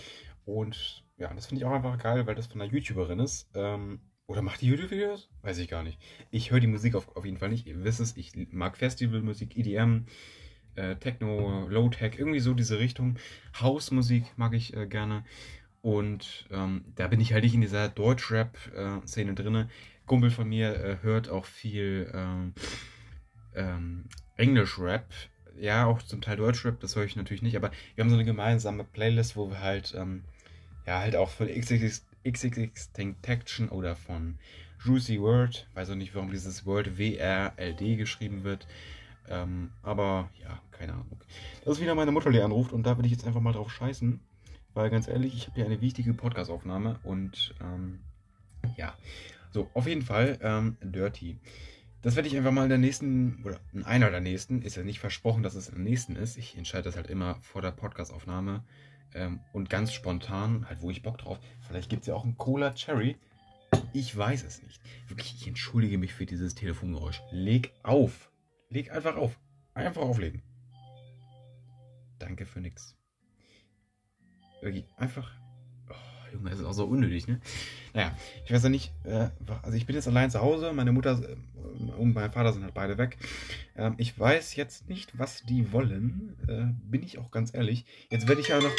[0.45, 3.49] Und ja, das finde ich auch einfach geil, weil das von einer YouTuberin ist.
[3.55, 5.27] Ähm, oder macht die YouTube-Videos?
[5.41, 5.99] Weiß ich gar nicht.
[6.31, 7.67] Ich höre die Musik auf, auf jeden Fall nicht.
[7.67, 10.05] Ihr wisst es, ich mag Festivalmusik, EDM,
[10.75, 13.17] äh, Techno, Low-Tech, irgendwie so diese Richtung.
[13.59, 15.23] Hausmusik mag ich äh, gerne.
[15.81, 19.69] Und ähm, da bin ich halt nicht in dieser Deutsch-Rap-Szene äh, drin.
[20.05, 22.53] Kumpel von mir äh, hört auch viel ähm,
[23.55, 24.05] ähm,
[24.37, 25.05] Englisch-Rap
[25.59, 28.25] ja, auch zum Teil Deutschrap, das höre ich natürlich nicht, aber wir haben so eine
[28.25, 30.23] gemeinsame Playlist, wo wir halt, ähm,
[30.85, 34.37] ja, halt auch von XXX, XXX oder von
[34.83, 38.67] Juicy Word, weiß auch nicht, warum dieses Word W-R-L-D geschrieben wird,
[39.29, 41.19] ähm, aber ja, keine Ahnung.
[41.63, 43.71] Das ist wieder meine Mutter, die anruft und da will ich jetzt einfach mal drauf
[43.71, 44.19] scheißen,
[44.73, 47.99] weil ganz ehrlich, ich habe hier eine wichtige Podcast-Aufnahme und, ähm,
[48.77, 48.93] ja,
[49.51, 51.39] so, auf jeden Fall, ähm, Dirty.
[52.01, 54.83] Das werde ich einfach mal in der nächsten, oder in einer der nächsten, ist ja
[54.83, 56.37] nicht versprochen, dass es der nächsten ist.
[56.37, 58.63] Ich entscheide das halt immer vor der Podcast-Aufnahme
[59.15, 61.39] ähm, und ganz spontan, halt wo ich Bock drauf.
[61.61, 63.17] Vielleicht gibt es ja auch einen Cola Cherry.
[63.93, 64.81] Ich weiß es nicht.
[65.07, 67.21] Wirklich, ich entschuldige mich für dieses Telefongeräusch.
[67.31, 68.29] Leg auf.
[68.69, 69.39] Leg einfach auf.
[69.73, 70.43] Einfach auflegen.
[72.19, 72.95] Danke für nix.
[74.61, 75.31] Wirklich, einfach
[76.35, 77.39] Junge, das ist auch so unnötig, ne?
[77.93, 79.29] Naja, ich weiß ja nicht, äh,
[79.63, 81.35] also ich bin jetzt allein zu Hause, meine Mutter äh,
[81.93, 83.17] und mein Vater sind halt beide weg.
[83.75, 87.85] Ähm, ich weiß jetzt nicht, was die wollen, äh, bin ich auch ganz ehrlich.
[88.09, 88.71] Jetzt werde ich ja noch...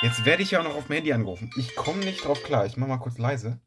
[0.00, 1.50] Jetzt werde ich ja auch noch auf dem Handy angerufen.
[1.56, 2.66] Ich komme nicht drauf klar.
[2.66, 3.60] Ich mache mal kurz leise.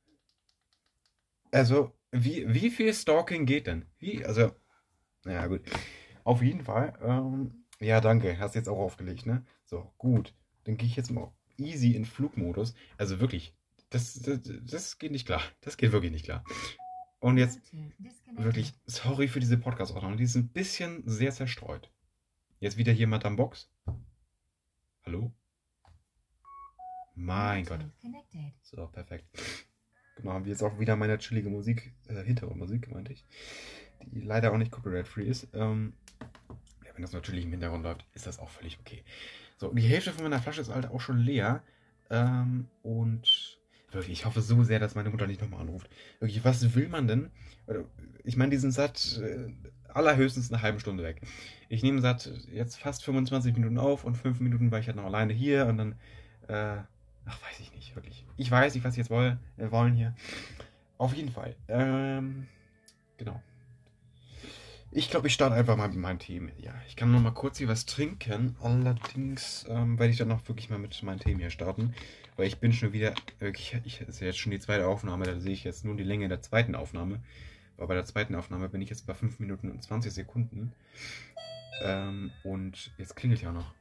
[1.51, 3.85] Also, wie, wie viel Stalking geht denn?
[3.99, 4.55] Wie, also,
[5.25, 5.61] naja, gut.
[6.23, 6.93] Auf jeden Fall.
[7.01, 8.37] Ähm, ja, danke.
[8.39, 9.43] Hast jetzt auch aufgelegt, ne?
[9.65, 10.33] So, gut.
[10.65, 12.75] Dann gehe ich jetzt mal easy in Flugmodus.
[12.97, 13.53] Also wirklich,
[13.89, 15.41] das, das, das geht nicht klar.
[15.61, 16.43] Das geht wirklich nicht klar.
[17.19, 17.59] Und jetzt
[18.35, 20.17] wirklich, sorry für diese Podcast-Ordnung.
[20.17, 21.91] Die ist ein bisschen sehr zerstreut.
[22.59, 23.69] Jetzt wieder hier Madame Box.
[25.05, 25.31] Hallo?
[27.15, 27.85] Mein Gott.
[28.61, 29.25] So, perfekt.
[30.15, 33.25] Genau, haben wir jetzt auch wieder meine chillige Musik, äh, Hintergrundmusik, meinte ich.
[34.05, 35.47] Die leider auch nicht copyright-free ist.
[35.53, 35.93] Ähm,
[37.01, 39.03] wenn das natürlich im Hintergrund läuft, ist das auch völlig okay.
[39.57, 41.63] So, die Hälfte von meiner Flasche ist halt auch schon leer.
[42.11, 43.57] Ähm, und
[43.91, 45.89] wirklich, ich hoffe so sehr, dass meine Mutter nicht nochmal anruft.
[46.19, 47.31] Wirklich, was will man denn?
[48.23, 49.51] Ich meine, die sind satt äh,
[49.87, 51.21] allerhöchstens eine halbe Stunde weg.
[51.69, 55.05] Ich nehme satt jetzt fast 25 Minuten auf und 5 Minuten war ich halt noch
[55.05, 55.91] alleine hier und dann,
[56.49, 56.83] äh,
[57.25, 58.27] ach, weiß ich nicht, wirklich.
[58.37, 60.13] Ich weiß nicht, was sie jetzt wollen, äh, wollen hier.
[60.99, 61.55] Auf jeden Fall.
[61.67, 62.45] Ähm,
[63.17, 63.41] genau.
[64.93, 66.51] Ich glaube, ich starte einfach mal mit meinem Themen.
[66.57, 68.57] Ja, ich kann noch mal kurz hier was trinken.
[68.61, 71.93] Allerdings ähm, werde ich dann noch wirklich mal mit meinen Themen hier starten.
[72.35, 75.53] Weil ich bin schon wieder, wirklich, ich, ist jetzt schon die zweite Aufnahme, da sehe
[75.53, 77.23] ich jetzt nur die Länge der zweiten Aufnahme.
[77.77, 80.73] Aber bei der zweiten Aufnahme bin ich jetzt bei 5 Minuten und 20 Sekunden.
[81.83, 83.73] Ähm, und jetzt klingelt ja noch.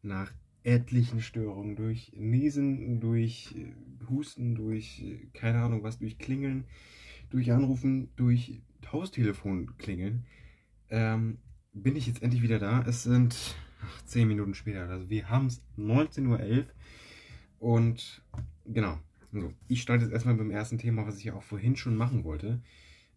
[0.00, 3.74] Nach etlichen Störungen durch Niesen, durch äh,
[4.08, 6.64] Husten, durch äh, keine Ahnung was, durch Klingeln,
[7.28, 10.26] durch Anrufen, durch Haustelefon klingeln,
[10.90, 11.38] ähm,
[11.72, 12.82] bin ich jetzt endlich wieder da.
[12.86, 14.88] Es sind ach, 10 Minuten später.
[14.88, 16.66] Also wir haben es 19.11 Uhr.
[17.58, 18.22] Und
[18.66, 18.98] genau.
[19.32, 22.22] So, ich starte jetzt erstmal beim ersten Thema, was ich ja auch vorhin schon machen
[22.24, 22.60] wollte.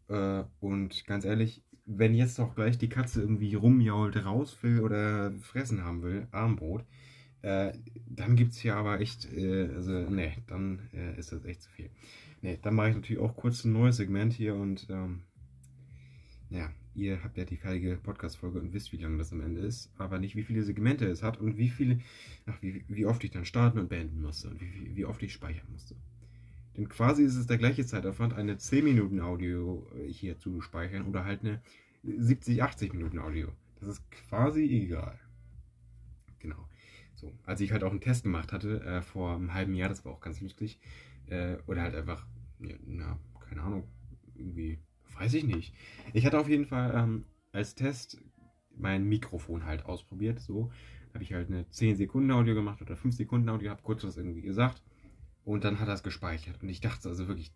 [0.07, 5.31] Äh, und ganz ehrlich, wenn jetzt doch gleich die Katze irgendwie rumjault, raus will oder
[5.41, 6.85] fressen haben will, Armbrot,
[7.43, 7.73] Äh,
[8.07, 11.69] dann gibt es hier aber echt, äh, also, nee, dann äh, ist das echt zu
[11.69, 11.89] viel.
[12.41, 15.21] Nee, dann mache ich natürlich auch kurz ein neues Segment hier und, ähm,
[16.49, 19.91] ja, ihr habt ja die fertige Podcast-Folge und wisst, wie lange das am Ende ist,
[19.97, 21.99] aber nicht, wie viele Segmente es hat und wie viele,
[22.45, 25.33] ach, wie, wie oft ich dann starten und beenden musste und wie, wie oft ich
[25.33, 25.95] speichern musste.
[26.77, 31.07] Denn quasi ist es der gleiche Zeitaufwand, eine 10 Minuten Audio äh, hier zu speichern
[31.07, 31.61] oder halt eine
[32.03, 33.49] 70, 80 Minuten Audio.
[33.79, 35.19] Das ist quasi egal.
[36.39, 36.67] Genau.
[37.15, 40.05] So, als ich halt auch einen Test gemacht hatte, äh, vor einem halben Jahr, das
[40.05, 40.79] war auch ganz lustig,
[41.25, 42.27] äh, oder halt einfach,
[42.59, 43.87] ja, na, keine Ahnung,
[44.35, 44.79] irgendwie,
[45.19, 45.73] weiß ich nicht.
[46.13, 48.19] Ich hatte auf jeden Fall ähm, als Test
[48.75, 50.71] mein Mikrofon halt ausprobiert, so.
[51.13, 54.17] Habe ich halt eine 10 Sekunden Audio gemacht oder 5 Sekunden Audio, habe kurz was
[54.17, 54.83] irgendwie gesagt
[55.43, 56.61] und dann hat er es gespeichert.
[56.61, 57.53] Und ich dachte also wirklich,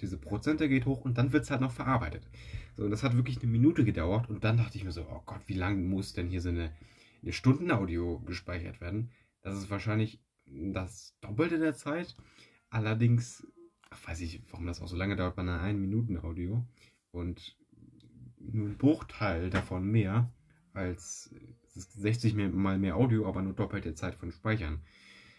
[0.00, 2.28] diese Prozente geht hoch und dann wird es halt noch verarbeitet.
[2.76, 5.22] So, und das hat wirklich eine Minute gedauert und dann dachte ich mir so, oh
[5.26, 6.72] Gott, wie lange muss denn hier so eine,
[7.22, 9.10] eine Stundenaudio gespeichert werden?
[9.42, 12.16] Das ist wahrscheinlich das Doppelte der Zeit.
[12.70, 13.46] Allerdings,
[14.06, 16.64] weiß ich, warum das auch so lange dauert bei einer 1 Minuten Audio
[17.12, 17.56] und
[18.40, 20.32] nur ein Bruchteil davon mehr
[20.72, 21.34] als
[21.74, 24.80] 60 mal mehr Audio, aber nur doppelte Zeit von Speichern.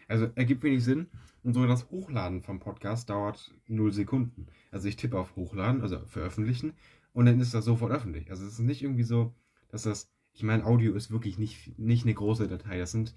[0.08, 1.08] Also ergibt wenig Sinn.
[1.44, 4.48] Und so das Hochladen vom Podcast dauert 0 Sekunden.
[4.72, 6.74] Also ich tippe auf Hochladen, also veröffentlichen,
[7.12, 8.32] und dann ist das sofort öffentlich.
[8.32, 9.36] Also es ist nicht irgendwie so,
[9.70, 12.80] dass das, ich meine, Audio ist wirklich nicht, nicht eine große Datei.
[12.80, 13.14] Das sind,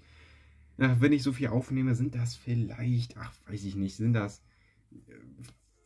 [0.75, 4.43] na, wenn ich so viel aufnehme, sind das vielleicht, ach, weiß ich nicht, sind das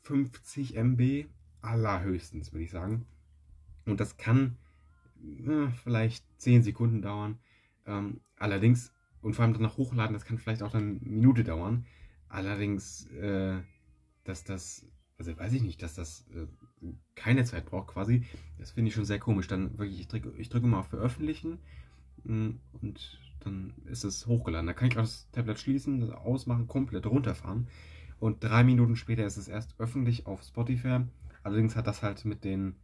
[0.02, 1.28] 50 MB
[1.62, 3.06] allerhöchstens, würde ich sagen.
[3.86, 4.58] Und das kann
[5.20, 7.40] na, vielleicht 10 Sekunden dauern.
[7.86, 11.86] Ähm, allerdings und vor allem danach hochladen, das kann vielleicht auch dann eine Minute dauern.
[12.28, 13.60] Allerdings, äh,
[14.24, 14.86] dass das,
[15.18, 16.48] also weiß ich nicht, dass das äh,
[17.16, 18.26] keine Zeit braucht quasi,
[18.58, 19.48] das finde ich schon sehr komisch.
[19.48, 21.60] Dann wirklich, ich drücke, ich drücke mal auf Veröffentlichen
[22.24, 22.50] mm,
[22.82, 24.68] und dann ist es hochgeladen.
[24.68, 27.68] Da kann ich auch das Tablet schließen, das ausmachen, komplett runterfahren.
[28.20, 31.02] Und drei Minuten später ist es erst öffentlich auf Spotify.
[31.44, 32.76] Allerdings hat das halt mit den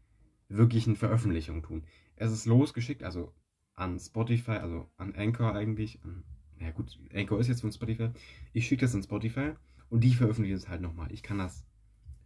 [0.50, 1.84] wirklichen Veröffentlichungen tun.
[2.15, 3.34] Es ist losgeschickt, also
[3.74, 6.00] an Spotify, also an Anchor eigentlich.
[6.04, 6.24] An,
[6.60, 8.10] ja gut, Anchor ist jetzt von Spotify.
[8.54, 9.52] Ich schicke das an Spotify
[9.89, 11.12] und die veröffentlichen es halt nochmal.
[11.12, 11.63] Ich kann das,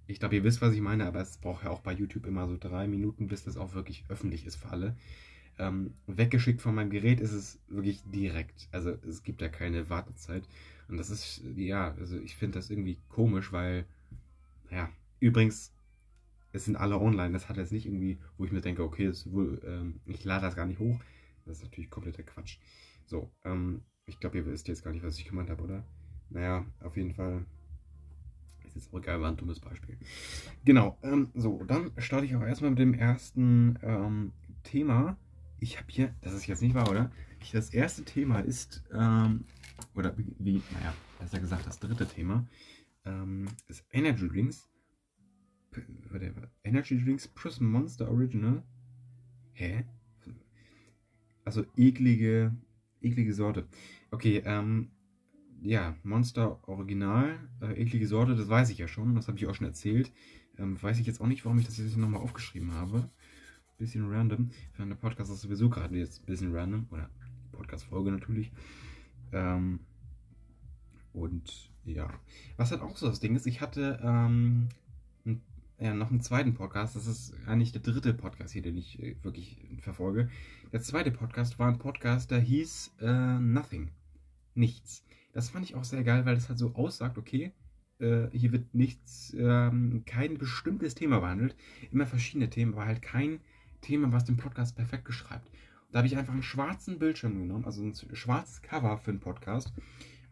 [0.08, 2.48] ich glaube, ihr wisst, was ich meine, aber es braucht ja auch bei YouTube immer
[2.48, 4.96] so drei Minuten, bis das auch wirklich öffentlich ist für alle.
[5.60, 8.70] Ähm, weggeschickt von meinem Gerät ist es wirklich direkt.
[8.72, 10.48] Also es gibt ja keine Wartezeit.
[10.88, 13.86] Und das ist, ja, also ich finde das irgendwie komisch, weil,
[14.70, 14.90] ja,
[15.20, 15.74] übrigens,
[16.54, 17.34] es sind alle online.
[17.34, 20.56] Das hat jetzt nicht irgendwie, wo ich mir denke, okay, wohl, ähm, ich lade das
[20.56, 21.00] gar nicht hoch.
[21.46, 22.58] Das ist natürlich kompletter Quatsch.
[23.06, 25.84] So, ähm, ich glaube, ihr wisst jetzt gar nicht, was ich gemeint habe, oder?
[26.30, 27.46] Naja, auf jeden Fall.
[28.66, 29.98] Ist jetzt auch egal, war ein dummes Beispiel.
[30.64, 34.32] Genau, ähm, so, dann starte ich auch erstmal mit dem ersten ähm,
[34.64, 35.18] Thema.
[35.60, 37.12] Ich habe hier, das ist jetzt nicht wahr, oder?
[37.42, 39.46] Ich, das erste Thema ist, ähm,
[39.96, 42.48] oder wie, naja, besser gesagt, das dritte Thema
[43.06, 44.70] ähm, ist Energy Drinks.
[46.64, 48.64] Energy Drinks plus Monster Original.
[49.54, 49.86] Hä?
[51.46, 52.56] Also eklige,
[53.02, 53.68] eklige Sorte.
[54.12, 54.92] Okay, ähm,
[55.62, 59.56] ja, Monster Original, äh, eklige Sorte, das weiß ich ja schon, das habe ich auch
[59.56, 60.12] schon erzählt.
[60.58, 63.10] Ähm, weiß ich jetzt auch nicht, warum ich das jetzt nochmal aufgeschrieben habe.
[63.78, 64.52] Bisschen random.
[64.74, 66.88] Für eine Podcast ist sowieso gerade jetzt ein bisschen random.
[66.92, 67.10] Oder
[67.52, 68.52] Podcast-Folge natürlich.
[69.32, 69.80] Ähm,
[71.14, 72.10] und ja.
[72.58, 74.70] Was halt auch so das Ding ist, ich hatte ähm,
[75.82, 76.96] ja, noch einen zweiten Podcast.
[76.96, 80.30] Das ist eigentlich der dritte Podcast hier, den ich äh, wirklich verfolge.
[80.72, 83.90] Der zweite Podcast war ein Podcast, der hieß äh, Nothing.
[84.54, 85.04] Nichts.
[85.34, 87.52] Das fand ich auch sehr geil, weil das halt so aussagt, okay,
[87.98, 91.56] äh, hier wird nichts, ähm, kein bestimmtes Thema behandelt.
[91.92, 93.40] Immer verschiedene Themen, aber halt kein
[93.82, 95.50] Thema, was den Podcast perfekt beschreibt.
[95.92, 99.74] Da habe ich einfach einen schwarzen Bildschirm genommen, also ein schwarzes Cover für den Podcast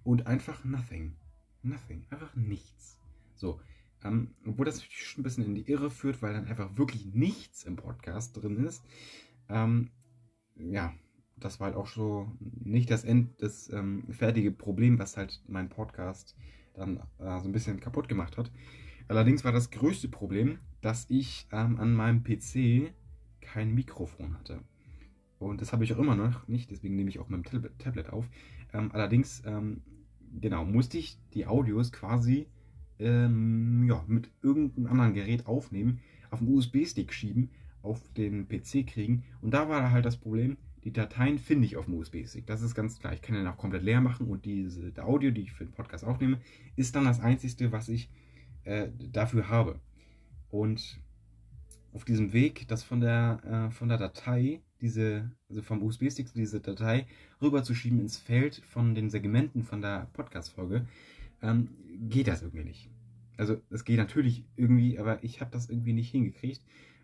[0.03, 1.15] und einfach Nothing.
[1.63, 2.05] Nothing.
[2.12, 2.99] Einfach nichts.
[3.35, 3.59] So.
[4.03, 7.63] Ähm, obwohl das schon ein bisschen in die Irre führt, weil dann einfach wirklich nichts
[7.63, 8.83] im Podcast drin ist.
[9.49, 9.91] Ähm,
[10.55, 10.93] ja,
[11.38, 15.69] das war halt auch so nicht das End, das ähm, fertige Problem, was halt mein
[15.69, 16.35] Podcast
[16.73, 18.51] dann äh, so ein bisschen kaputt gemacht hat.
[19.07, 22.93] Allerdings war das größte Problem, dass ich ähm, an meinem PC
[23.41, 24.62] kein Mikrofon hatte.
[25.39, 28.09] Und das habe ich auch immer noch nicht, deswegen nehme ich auch mit dem Tablet
[28.09, 28.29] auf.
[28.73, 29.81] Ähm, allerdings, ähm,
[30.39, 32.47] genau, musste ich die Audios quasi
[32.99, 35.99] ähm, ja, mit irgendeinem anderen Gerät aufnehmen,
[36.31, 37.49] auf einen USB-Stick schieben,
[37.81, 39.23] auf den PC kriegen.
[39.41, 42.45] Und da war halt das Problem, die Dateien finde ich auf dem USB-Stick.
[42.45, 43.13] Das ist ganz klar.
[43.13, 45.73] Ich kann den auch komplett leer machen und diese der Audio, die ich für den
[45.73, 46.39] Podcast aufnehme,
[46.75, 48.09] ist dann das Einzige, was ich
[48.63, 49.79] äh, dafür habe.
[50.49, 50.99] Und
[51.93, 56.62] auf diesem Weg, das von der, äh, von der Datei diese, also vom USB-Stick diese
[56.62, 57.05] Datei
[57.41, 60.85] rüberzuschieben ins Feld von den Segmenten von der Podcast-Folge,
[61.41, 61.69] ähm,
[62.10, 62.89] geht das irgendwie nicht.
[63.38, 66.62] Also es geht natürlich irgendwie, aber ich habe das irgendwie nicht hingekriegt.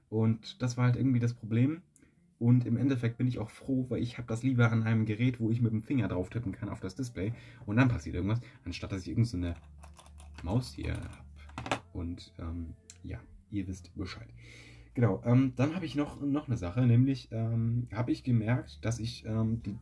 [0.09, 1.81] Und das war halt irgendwie das Problem.
[2.37, 5.39] Und im Endeffekt bin ich auch froh, weil ich habe das lieber an einem Gerät,
[5.39, 7.33] wo ich mit dem Finger drauf tippen kann auf das Display
[7.65, 11.81] und dann passiert irgendwas, anstatt dass ich irgendeine so Maus hier habe.
[11.93, 13.19] Und ähm, ja,
[13.51, 14.27] ihr wisst Bescheid.
[14.93, 18.99] Genau, ähm, dann habe ich noch, noch eine Sache, nämlich ähm, habe ich gemerkt, dass
[18.99, 19.77] ich ähm, die,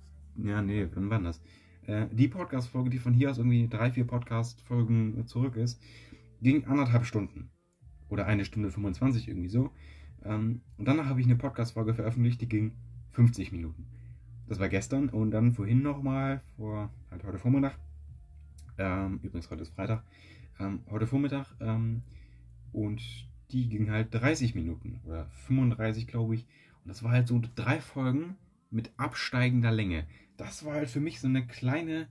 [0.47, 1.41] ja, nee, wann war das?
[1.87, 5.81] Äh, die Podcast-Folge, die von hier aus irgendwie drei, vier Podcast-Folgen zurück ist,
[6.41, 7.49] ging anderthalb Stunden.
[8.09, 9.71] Oder eine Stunde 25 irgendwie so.
[10.23, 12.73] Ähm, und danach habe ich eine Podcast-Folge veröffentlicht, die ging
[13.11, 13.87] 50 Minuten.
[14.47, 17.77] Das war gestern und dann vorhin nochmal, vor halt heute Vormittag.
[18.77, 20.03] Ähm, übrigens, heute ist Freitag.
[20.59, 21.47] Ähm, heute Vormittag.
[21.59, 22.03] Ähm,
[22.71, 23.01] und
[23.51, 26.45] die ging halt 30 Minuten oder 35, glaube ich.
[26.83, 28.35] Und das war halt so drei Folgen
[28.71, 30.05] mit absteigender Länge.
[30.37, 32.07] Das war halt für mich so eine kleine,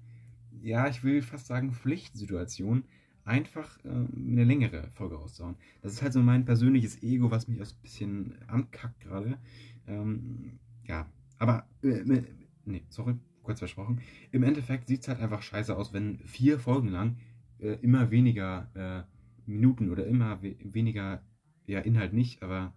[0.61, 2.85] ja, ich will fast sagen, Pflichtsituation,
[3.25, 5.57] einfach äh, eine längere Folge rauszuhauen.
[5.81, 9.39] Das ist halt so mein persönliches Ego, was mich auch ein bisschen ankackt gerade.
[9.87, 12.25] Ähm, ja, aber, äh, äh,
[12.65, 14.01] nee, sorry, kurz versprochen.
[14.31, 17.17] Im Endeffekt sieht es halt einfach scheiße aus, wenn vier Folgen lang
[17.59, 21.23] äh, immer weniger äh, Minuten oder immer we weniger,
[21.67, 22.73] ja, Inhalt nicht, aber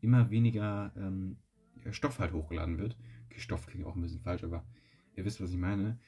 [0.00, 1.36] immer weniger ähm,
[1.90, 2.96] Stoff halt hochgeladen wird.
[3.36, 4.64] Stoff klingt auch ein bisschen falsch, aber
[5.20, 5.98] ihr wisst, was ich meine.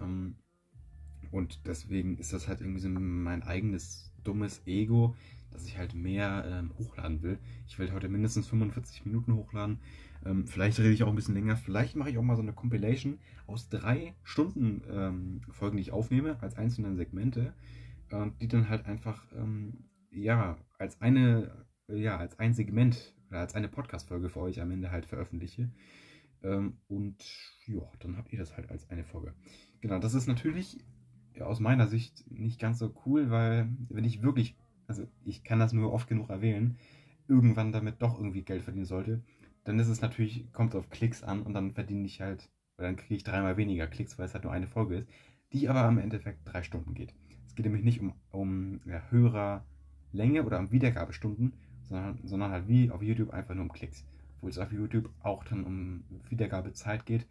[0.00, 0.36] Ähm,
[1.30, 5.14] und deswegen ist das halt irgendwie so mein eigenes dummes Ego,
[5.50, 7.38] dass ich halt mehr ähm, hochladen will.
[7.66, 9.78] Ich will heute mindestens 45 Minuten hochladen.
[10.24, 11.56] Ähm, vielleicht rede ich auch ein bisschen länger.
[11.56, 15.92] Vielleicht mache ich auch mal so eine Compilation aus drei Stunden ähm, Folgen, die ich
[15.92, 17.54] aufnehme, als einzelne Segmente.
[18.10, 23.54] Äh, die dann halt einfach, ähm, ja, als eine, ja, als ein Segment oder als
[23.54, 25.70] eine Podcast-Folge für euch am Ende halt veröffentliche.
[26.42, 27.16] Ähm, und
[27.66, 29.34] ja, dann habt ihr das halt als eine Folge.
[29.80, 30.78] Genau, das ist natürlich
[31.40, 35.72] aus meiner Sicht nicht ganz so cool, weil wenn ich wirklich, also ich kann das
[35.72, 36.76] nur oft genug erwähnen,
[37.28, 39.22] irgendwann damit doch irgendwie Geld verdienen sollte,
[39.64, 42.96] dann ist es natürlich, kommt auf Klicks an und dann verdiene ich halt, oder dann
[42.96, 45.08] kriege ich dreimal weniger Klicks, weil es halt nur eine Folge ist,
[45.52, 47.14] die aber am Endeffekt drei Stunden geht.
[47.46, 49.64] Es geht nämlich nicht um, um ja, höherer
[50.12, 54.04] Länge oder um Wiedergabestunden, sondern, sondern halt wie auf YouTube einfach nur um Klicks.
[54.40, 57.26] Obwohl es auf YouTube auch dann um Wiedergabezeit geht.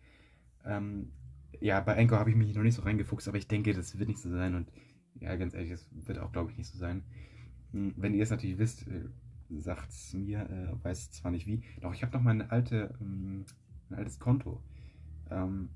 [0.63, 1.11] Ähm,
[1.59, 4.09] ja, bei Anchor habe ich mich noch nicht so reingefuchst, aber ich denke, das wird
[4.09, 4.53] nicht so sein.
[4.53, 4.71] Und
[5.19, 7.03] ja, ganz ehrlich, das wird auch, glaube ich, nicht so sein.
[7.71, 9.09] Hm, wenn ihr es natürlich wisst, äh,
[9.57, 11.63] sagt es mir, äh, weiß zwar nicht wie.
[11.81, 13.45] Doch, ich habe noch mein, alte, ähm,
[13.89, 14.61] mein altes Konto.
[15.31, 15.69] Ähm,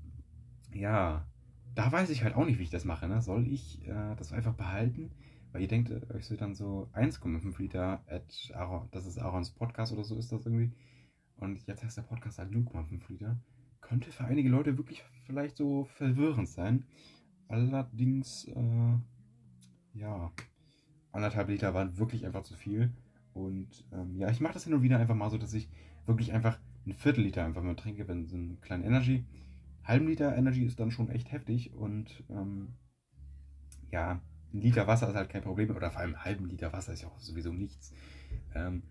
[0.72, 1.26] ja,
[1.74, 3.08] da weiß ich halt auch nicht, wie ich das mache.
[3.08, 3.20] Ne?
[3.22, 5.10] Soll ich äh, das einfach behalten?
[5.50, 9.50] Weil ihr denkt, äh, euch so dann so 1,5 Liter at Aaron, das ist Aarons
[9.50, 10.72] Podcast oder so ist das irgendwie.
[11.36, 13.36] Und jetzt heißt der Podcast halt 0,5 Liter
[13.84, 16.84] könnte für einige Leute wirklich vielleicht so verwirrend sein.
[17.48, 18.98] Allerdings, äh,
[19.94, 20.32] ja,
[21.12, 22.90] anderthalb Liter waren wirklich einfach zu viel.
[23.34, 25.68] Und ähm, ja, ich mache das hin und wieder einfach mal so, dass ich
[26.06, 29.24] wirklich einfach ein Viertel Liter einfach mal trinke, wenn so ein kleiner Energy.
[29.84, 32.74] Halben Liter Energy ist dann schon echt heftig und ähm,
[33.90, 35.70] ja, ein Liter Wasser ist halt kein Problem.
[35.70, 37.92] Oder vor allem einen halben Liter Wasser ist ja auch sowieso nichts.
[38.54, 38.82] Ähm,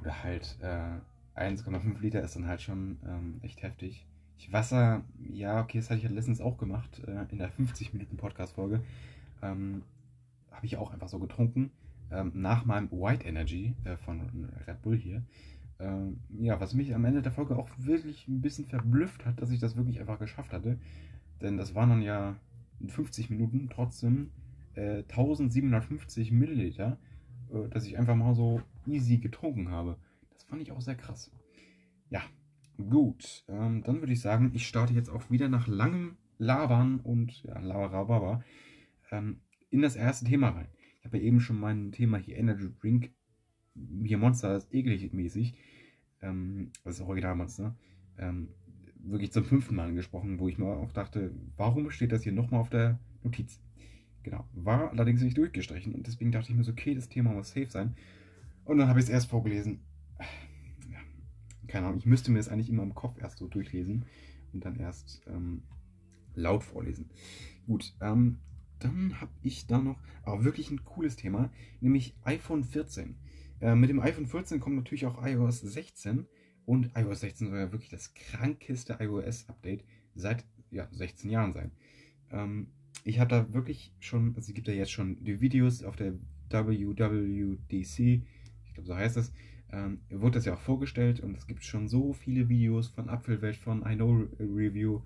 [0.00, 0.98] oder halt äh,
[1.36, 4.06] 1,5 Liter ist dann halt schon ähm, echt heftig.
[4.38, 8.82] Ich Wasser, ja, okay, das hatte ich ja letztens auch gemacht, äh, in der 50-Minuten-Podcast-Folge.
[9.42, 9.82] Ähm,
[10.50, 11.70] Habe ich auch einfach so getrunken.
[12.10, 15.22] Ähm, nach meinem White Energy äh, von Red Bull hier.
[15.78, 19.50] Ähm, ja, was mich am Ende der Folge auch wirklich ein bisschen verblüfft hat, dass
[19.50, 20.78] ich das wirklich einfach geschafft hatte.
[21.42, 22.36] Denn das waren dann ja
[22.80, 24.30] in 50 Minuten trotzdem
[24.74, 26.98] äh, 1750 Milliliter,
[27.52, 29.96] äh, dass ich einfach mal so easy getrunken habe.
[30.46, 31.30] Das fand ich auch sehr krass.
[32.08, 32.22] Ja,
[32.78, 37.42] Gut, ähm, dann würde ich sagen, ich starte jetzt auch wieder nach langem Labern und
[37.42, 38.44] ja, Labarababa
[39.10, 40.68] ähm, in das erste Thema rein.
[40.98, 43.12] Ich habe ja eben schon mein Thema hier Energy Drink,
[44.04, 45.54] hier Monster ist eklig mäßig,
[46.20, 47.48] ähm, das ist Original
[48.18, 48.48] ähm,
[48.98, 52.60] wirklich zum fünften Mal angesprochen, wo ich mir auch dachte, warum steht das hier nochmal
[52.60, 53.58] auf der Notiz?
[54.22, 57.52] Genau, war allerdings nicht durchgestrichen und deswegen dachte ich mir so, okay, das Thema muss
[57.52, 57.94] safe sein.
[58.64, 59.80] Und dann habe ich es erst vorgelesen
[61.68, 64.06] keine Ahnung, ich müsste mir das eigentlich immer im Kopf erst so durchlesen
[64.52, 65.62] und dann erst ähm,
[66.34, 67.10] laut vorlesen.
[67.66, 68.38] Gut, ähm,
[68.78, 71.50] dann habe ich da noch aber wirklich ein cooles Thema,
[71.80, 73.16] nämlich iPhone 14.
[73.60, 76.26] Äh, mit dem iPhone 14 kommt natürlich auch iOS 16
[76.66, 81.70] und iOS 16 soll ja wirklich das krankeste iOS-Update seit ja, 16 Jahren sein.
[82.30, 82.68] Ähm,
[83.04, 86.14] ich habe da wirklich schon, also es gibt ja jetzt schon die Videos auf der
[86.50, 89.32] WWDC, ich glaube so heißt das,
[89.72, 93.56] ähm, wurde das ja auch vorgestellt und es gibt schon so viele Videos von Apfelwelt,
[93.56, 95.02] von I Know Review,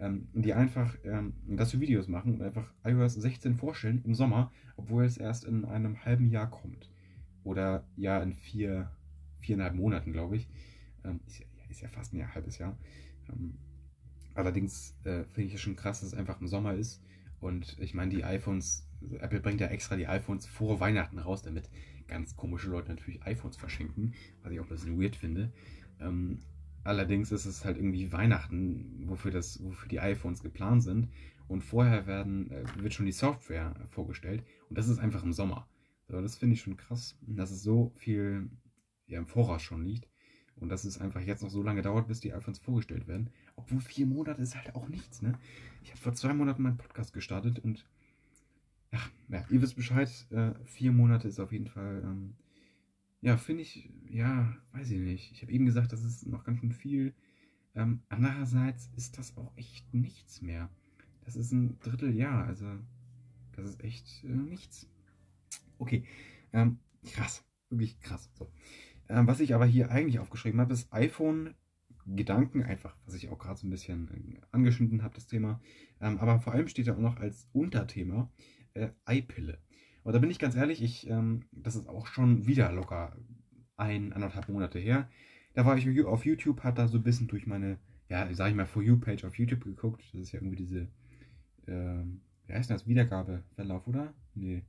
[0.00, 5.04] ähm, die einfach ähm, dazu Videos machen und einfach iOS 16 vorstellen im Sommer, obwohl
[5.04, 6.90] es erst in einem halben Jahr kommt.
[7.44, 8.90] Oder ja, in vier,
[9.40, 10.48] viereinhalb Monaten, glaube ich.
[11.04, 12.76] Ähm, ist, ja, ist, ja, fast ein halbes Jahr.
[13.30, 13.58] Ähm,
[14.34, 17.02] allerdings äh, finde ich es schon krass, dass es einfach im Sommer ist.
[17.40, 18.86] Und ich meine, die iPhones,
[19.18, 21.70] Apple bringt ja extra die iPhones vor Weihnachten raus, damit
[22.06, 25.52] ganz komische Leute natürlich iPhones verschenken, was ich auch ein bisschen weird finde.
[26.00, 26.40] Ähm,
[26.84, 31.08] allerdings ist es halt irgendwie Weihnachten, wofür, das, wofür die iPhones geplant sind.
[31.48, 34.44] Und vorher werden, äh, wird schon die Software vorgestellt.
[34.68, 35.68] Und das ist einfach im Sommer.
[36.08, 38.50] So, das finde ich schon krass, dass es so viel
[39.06, 40.08] ja, im Voraus schon liegt.
[40.56, 43.30] Und dass es einfach jetzt noch so lange dauert, bis die iPhones vorgestellt werden.
[43.56, 45.38] Obwohl vier Monate ist halt auch nichts, ne?
[45.82, 47.86] Ich habe vor zwei Monaten meinen Podcast gestartet und
[48.92, 52.34] ja, ja ihr wisst Bescheid, äh, vier Monate ist auf jeden Fall, ähm,
[53.20, 55.32] ja, finde ich, ja, weiß ich nicht.
[55.32, 57.14] Ich habe eben gesagt, das ist noch ganz schön viel.
[57.74, 60.70] Ähm, andererseits ist das auch echt nichts mehr.
[61.24, 62.66] Das ist ein Dritteljahr, also
[63.52, 64.88] das ist echt äh, nichts.
[65.78, 66.04] Okay,
[66.52, 66.78] ähm,
[67.12, 68.30] krass, wirklich krass.
[68.34, 68.50] So.
[69.08, 71.54] Ähm, was ich aber hier eigentlich aufgeschrieben habe, ist iPhone
[72.06, 75.60] Gedanken, einfach, was ich auch gerade so ein bisschen äh, angeschnitten habe, das Thema.
[76.00, 78.30] Ähm, aber vor allem steht da auch noch als Unterthema
[78.74, 79.58] äh, Eipille.
[80.02, 83.16] Und da bin ich ganz ehrlich, ich, ähm, das ist auch schon wieder locker
[83.76, 85.08] ein, anderthalb Monate her.
[85.54, 88.54] Da war ich auf YouTube, hat da so ein bisschen durch meine, ja, sag ich
[88.54, 90.02] mal, For You-Page auf YouTube geguckt.
[90.12, 90.88] Das ist ja irgendwie diese,
[91.66, 92.04] äh,
[92.46, 94.14] wie heißt das, Wiedergabeverlauf, oder?
[94.34, 94.64] Nee.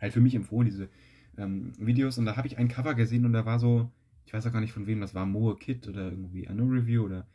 [0.00, 0.88] Halt für mich empfohlen, diese
[1.36, 2.18] ähm, Videos.
[2.18, 3.90] Und da habe ich ein Cover gesehen und da war so,
[4.24, 7.04] ich weiß auch gar nicht von wem das war, Moe Kid oder irgendwie Anno Review
[7.04, 7.26] oder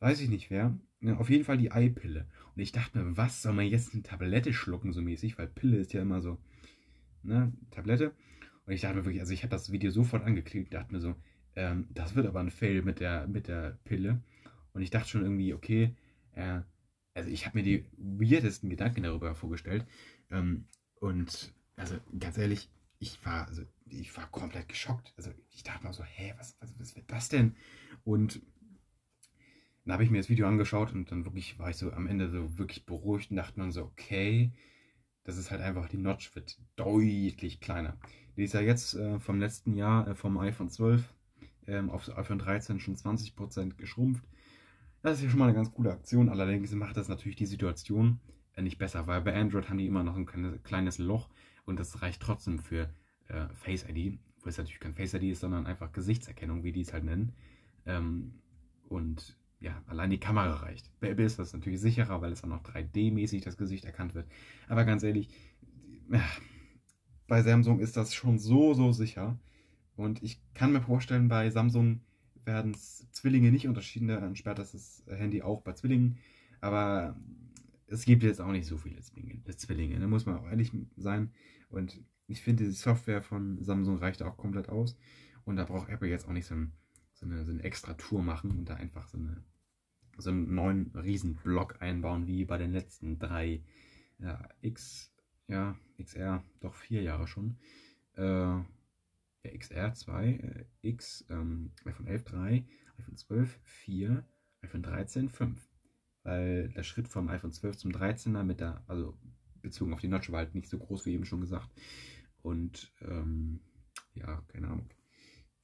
[0.00, 0.76] weiß ich nicht wer.
[1.02, 2.26] Ja, auf jeden Fall die Eipille.
[2.54, 5.36] Und ich dachte mir, was soll man jetzt eine Tablette schlucken, so mäßig?
[5.36, 6.38] Weil Pille ist ja immer so,
[7.22, 8.12] ne, Tablette.
[8.66, 11.16] Und ich dachte mir wirklich, also ich habe das Video sofort angeklickt, dachte mir so,
[11.56, 14.22] ähm, das wird aber ein Fail mit der, mit der Pille.
[14.74, 15.96] Und ich dachte schon irgendwie, okay,
[16.34, 16.60] äh,
[17.14, 19.84] also ich habe mir die weirdesten Gedanken darüber vorgestellt.
[20.30, 20.66] Ähm,
[21.00, 25.12] und also ganz ehrlich, ich war, also ich war komplett geschockt.
[25.16, 27.56] Also ich dachte mir so, hä, was, was, was wird das denn?
[28.04, 28.40] Und
[29.84, 32.28] dann habe ich mir das Video angeschaut und dann wirklich war ich so am Ende
[32.28, 34.52] so wirklich beruhigt und dachte man so, okay,
[35.24, 37.96] das ist halt einfach, die Notch wird deutlich kleiner.
[38.36, 41.02] Die ist ja jetzt äh, vom letzten Jahr, äh, vom iPhone 12
[41.66, 44.24] ähm, auf iPhone 13 schon 20% geschrumpft.
[45.02, 48.20] Das ist ja schon mal eine ganz coole Aktion, allerdings macht das natürlich die Situation
[48.54, 51.28] äh, nicht besser, weil bei Android haben die immer noch ein kleines Loch
[51.64, 52.88] und das reicht trotzdem für
[53.28, 56.82] äh, Face ID, wo es natürlich kein Face ID ist, sondern einfach Gesichtserkennung, wie die
[56.82, 57.32] es halt nennen.
[57.86, 58.34] Ähm,
[58.88, 60.90] und ja, allein die Kamera reicht.
[61.00, 64.26] Bei Apple ist das natürlich sicherer, weil es dann noch 3D-mäßig das Gesicht erkannt wird.
[64.68, 65.28] Aber ganz ehrlich,
[67.28, 69.38] bei Samsung ist das schon so, so sicher.
[69.96, 72.00] Und ich kann mir vorstellen, bei Samsung
[72.44, 76.18] werden Zwillinge nicht unterschieden, dann sperrt das Handy auch bei Zwillingen.
[76.60, 77.16] Aber
[77.86, 81.30] es gibt jetzt auch nicht so viele Zwillinge, da muss man auch ehrlich sein.
[81.68, 84.96] Und ich finde, die Software von Samsung reicht auch komplett aus.
[85.44, 86.72] Und da braucht Apple jetzt auch nicht so, ein,
[87.12, 89.44] so, eine, so eine extra Tour machen und da einfach so, eine,
[90.18, 93.62] so einen neuen Riesenblock einbauen, wie bei den letzten drei
[94.18, 95.12] ja, X,
[95.48, 97.56] ja, XR, doch vier Jahre schon.
[98.16, 98.22] Äh,
[99.44, 102.64] ja, XR 2, äh, X, ähm, iPhone 11 3,
[102.98, 104.24] iPhone 12 4,
[104.62, 105.68] iPhone 13 5.
[106.22, 109.18] Weil der Schritt vom iPhone 12 zum 13er mit der, also
[109.60, 111.68] bezogen auf die Notch war halt nicht so groß, wie eben schon gesagt.
[112.42, 113.60] Und ähm,
[114.14, 114.88] ja, keine Ahnung.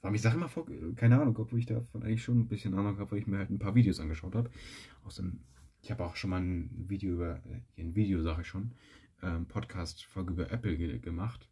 [0.00, 2.98] War mich Sache immer vor, keine Ahnung, obwohl ich davon eigentlich schon ein bisschen Ahnung
[2.98, 4.50] habe, weil ich mir halt ein paar Videos angeschaut habe.
[5.04, 5.40] Außerdem,
[5.82, 8.72] ich habe auch schon mal ein Video über, äh, ein Video sage ich schon,
[9.22, 11.48] ähm, Podcast-Folge über Apple ge gemacht,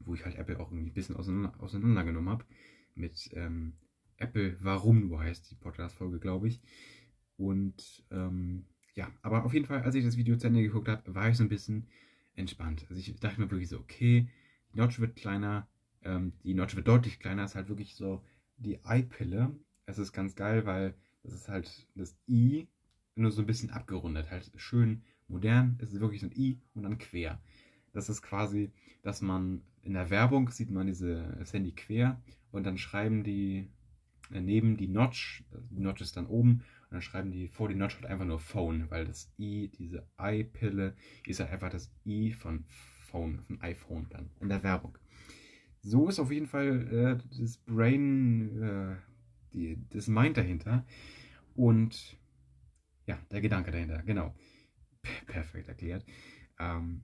[0.00, 2.44] wo ich halt Apple auch irgendwie ein bisschen auseinander, auseinandergenommen habe.
[2.96, 3.74] Mit ähm,
[4.16, 6.60] Apple Warum, wo heißt die Podcast-Folge, glaube ich.
[7.36, 11.14] Und ähm, ja, aber auf jeden Fall, als ich das Video zu Ende geguckt habe,
[11.14, 11.88] war ich so ein bisschen
[12.34, 12.86] entspannt.
[12.88, 14.28] Also ich dachte mir wirklich so, okay,
[14.72, 15.68] die Notch wird kleiner,
[16.04, 18.22] ähm, die Notch wird deutlich kleiner, ist halt wirklich so
[18.56, 19.54] die Eye-Pille.
[19.86, 22.68] Es ist ganz geil, weil das ist halt das I
[23.16, 25.78] nur so ein bisschen abgerundet, halt schön modern.
[25.80, 27.40] Es ist wirklich so ein I und dann quer.
[27.92, 32.78] Das ist quasi, dass man in der Werbung sieht man diese Handy quer und dann
[32.78, 33.70] schreiben die
[34.30, 36.62] äh, neben die Notch, die Notch ist dann oben
[36.94, 40.94] dann schreiben die vor die Notch halt einfach nur Phone, weil das I, diese I-Pille,
[41.26, 42.64] ist halt einfach das I von
[43.10, 44.96] Phone, von iPhone dann in der Werbung.
[45.84, 48.96] So ist auf jeden Fall äh, das Brain, äh,
[49.52, 50.86] die, das Mind dahinter.
[51.54, 52.18] Und
[53.06, 54.34] ja, der Gedanke dahinter, genau.
[55.26, 56.06] Perfekt erklärt.
[56.58, 57.02] Ähm,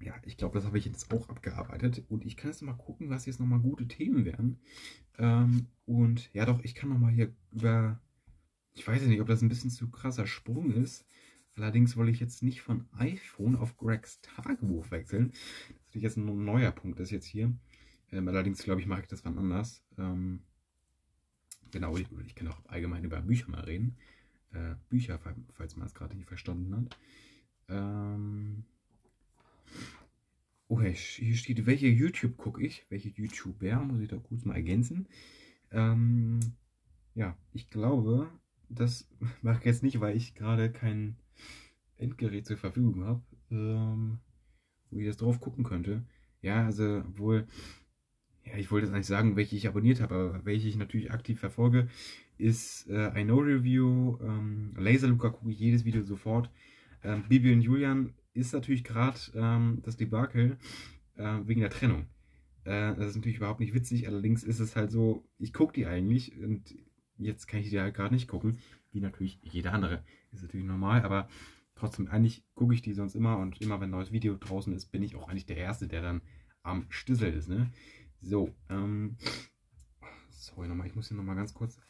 [0.00, 2.02] ja, ich glaube, das habe ich jetzt auch abgearbeitet.
[2.08, 4.58] Und ich kann jetzt mal gucken, was jetzt nochmal gute Themen wären.
[5.18, 8.00] Ähm, und ja, doch, ich kann nochmal hier über.
[8.72, 11.04] Ich weiß nicht, ob das ein bisschen zu krasser Sprung ist.
[11.54, 15.32] Allerdings wollte ich jetzt nicht von iPhone auf Gregs Tagebuch wechseln.
[15.88, 17.52] Das ist jetzt ein neuer Punkt, das jetzt hier.
[18.12, 19.82] Ähm, allerdings glaube ich, mache ich das wann anders.
[19.98, 20.40] Ähm,
[21.70, 23.96] genau, ich, ich, kann auch allgemein über Bücher mal reden.
[24.52, 25.18] Äh, Bücher,
[25.52, 26.98] falls man es gerade nicht verstanden hat.
[27.68, 28.64] Ähm,
[30.68, 32.84] oh, hier steht, welche YouTube gucke ich?
[32.88, 33.80] Welche YouTuber?
[33.80, 35.08] Muss ich da kurz mal ergänzen.
[35.70, 36.40] Ähm,
[37.14, 38.28] ja, ich glaube,
[38.68, 39.08] das
[39.42, 41.16] mache ich jetzt nicht, weil ich gerade kein
[41.96, 44.18] Endgerät zur Verfügung habe, ähm,
[44.90, 46.04] wo ich das drauf gucken könnte.
[46.42, 47.46] Ja, also wohl,
[48.44, 51.38] ja, ich wollte jetzt eigentlich sagen, welche ich abonniert habe, aber welche ich natürlich aktiv
[51.38, 51.88] verfolge,
[52.38, 56.50] ist äh, I Know Review, ähm, Laser Luca gucke ich jedes Video sofort.
[57.02, 60.56] Ähm, Bibi und Julian ist natürlich gerade ähm, das Debakel
[61.16, 62.06] äh, wegen der Trennung.
[62.64, 65.86] Äh, das ist natürlich überhaupt nicht witzig, allerdings ist es halt so, ich gucke die
[65.86, 66.74] eigentlich und
[67.18, 68.58] jetzt kann ich die halt gerade nicht gucken,
[68.92, 70.02] wie natürlich jeder andere.
[70.32, 71.28] Ist natürlich normal, aber
[71.74, 74.86] trotzdem, eigentlich gucke ich die sonst immer und immer wenn ein neues Video draußen ist,
[74.86, 76.22] bin ich auch eigentlich der Erste, der dann
[76.62, 77.70] am Stüssel ist, ne?
[78.22, 79.16] So, ähm,
[80.30, 81.80] sorry nochmal, ich muss hier nochmal ganz kurz,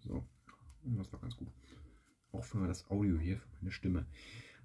[0.00, 0.26] so,
[0.84, 1.48] das war ganz gut.
[2.32, 4.06] Auch für das Audio hier, für meine Stimme.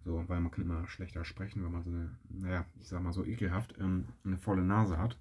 [0.03, 3.13] So, weil man kann immer schlechter sprechen, wenn man so eine, naja, ich sag mal
[3.13, 5.19] so ekelhaft, ähm, eine volle Nase hat.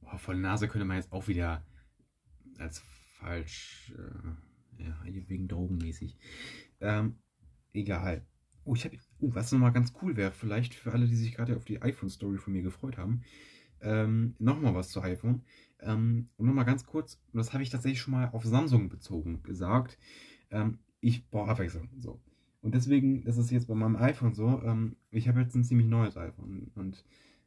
[0.00, 1.64] Boah, volle Nase könnte man jetzt auch wieder
[2.58, 2.80] als
[3.18, 6.16] falsch, äh, ja, wegen drogenmäßig.
[6.80, 7.18] Ähm,
[7.72, 8.26] egal.
[8.64, 11.56] Oh, ich habe, oh, was nochmal ganz cool wäre, vielleicht für alle, die sich gerade
[11.56, 13.22] auf die iPhone-Story von mir gefreut haben,
[13.80, 15.42] ähm, nochmal was zu iPhone.
[15.80, 19.98] Ähm, und nochmal ganz kurz, das habe ich tatsächlich schon mal auf Samsung bezogen gesagt.
[20.50, 21.88] Ähm, ich brauche Abwechslung.
[21.98, 22.20] So.
[22.60, 25.88] Und deswegen, das ist jetzt bei meinem iPhone so, ähm, ich habe jetzt ein ziemlich
[25.88, 26.70] neues iPhone.
[26.76, 27.04] Und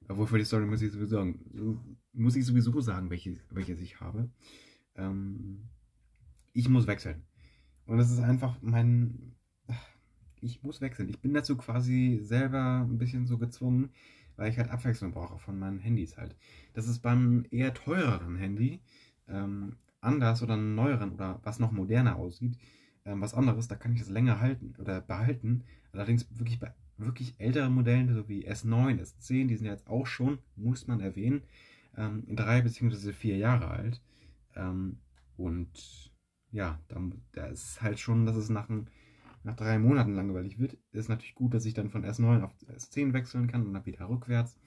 [0.09, 4.01] obwohl für die Story muss ich sowieso sagen, muss ich sowieso sagen, welches, welches ich
[4.01, 4.29] habe.
[4.95, 5.69] Ähm,
[6.51, 7.23] ich muss wechseln.
[7.85, 9.34] Und das ist einfach mein.
[10.45, 11.09] Ich muss wechseln.
[11.09, 13.89] Ich bin dazu quasi selber ein bisschen so gezwungen,
[14.35, 16.35] weil ich halt Abwechslung brauche von meinen Handys halt.
[16.73, 18.79] Das ist beim eher teureren Handy
[19.27, 22.59] ähm, anders oder neueren oder was noch moderner aussieht,
[23.05, 25.63] ähm, was anderes, da kann ich das länger halten oder behalten.
[25.91, 30.05] Allerdings wirklich bei wirklich älteren Modellen, so wie S9, S10, die sind ja jetzt auch
[30.05, 31.41] schon, muss man erwähnen,
[31.97, 33.13] ähm, drei bzw.
[33.13, 33.99] vier Jahre alt.
[34.55, 34.99] Ähm,
[35.37, 36.11] und
[36.51, 36.79] ja,
[37.33, 38.89] da ist halt schon, dass es nach, ein,
[39.45, 40.77] nach drei Monaten langweilig wird.
[40.91, 44.09] Ist natürlich gut, dass ich dann von S9 auf S10 wechseln kann und dann wieder
[44.09, 44.57] rückwärts.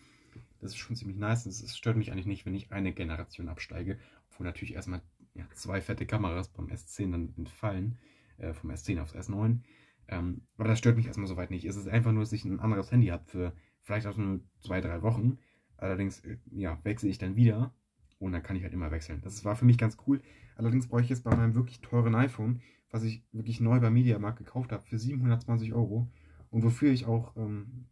[0.61, 1.47] Das ist schon ziemlich nice.
[1.47, 3.99] Es stört mich eigentlich nicht, wenn ich eine Generation absteige,
[4.31, 5.03] obwohl natürlich erstmal
[5.35, 7.99] ja, zwei fette Kameras beim S10 dann entfallen
[8.39, 9.59] äh, vom S10 aufs S9.
[10.07, 11.65] Ähm, aber das stört mich erstmal soweit nicht.
[11.65, 13.53] Es ist einfach nur, dass ich ein anderes Handy habe für
[13.83, 15.39] vielleicht auch nur zwei, drei Wochen.
[15.77, 17.75] Allerdings, äh, ja, wechsle ich dann wieder
[18.19, 19.21] und dann kann ich halt immer wechseln.
[19.23, 20.21] Das war für mich ganz cool.
[20.57, 22.61] Allerdings brauche ich jetzt bei meinem wirklich teuren iPhone,
[22.91, 26.11] was ich wirklich neu bei Mediamarkt gekauft habe, für 720 Euro
[26.51, 27.87] und wofür ich auch ähm,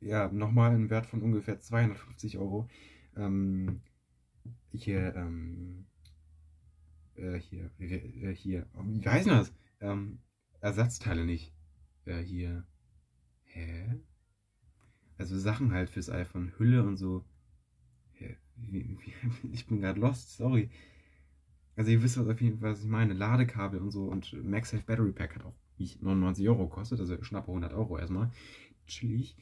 [0.00, 2.68] ja, nochmal einen Wert von ungefähr 250 Euro
[3.16, 3.80] ähm,
[4.72, 5.86] hier, ähm,
[7.16, 9.52] äh, hier, äh, hier, wie heißt das?
[9.80, 10.18] ähm,
[10.60, 11.52] Ersatzteile nicht.
[12.04, 12.64] Äh, hier.
[13.44, 14.00] Hä?
[15.16, 17.24] Also Sachen halt fürs iPhone, Hülle und so.
[19.52, 20.70] Ich bin gerade lost, sorry.
[21.76, 22.26] Also ihr wisst, was,
[22.60, 23.14] was ich meine.
[23.14, 27.72] Ladekabel und so und MagSafe Battery Pack hat auch 99 Euro gekostet, also schnappe 100
[27.72, 28.30] Euro erstmal.
[28.86, 29.36] Chillig.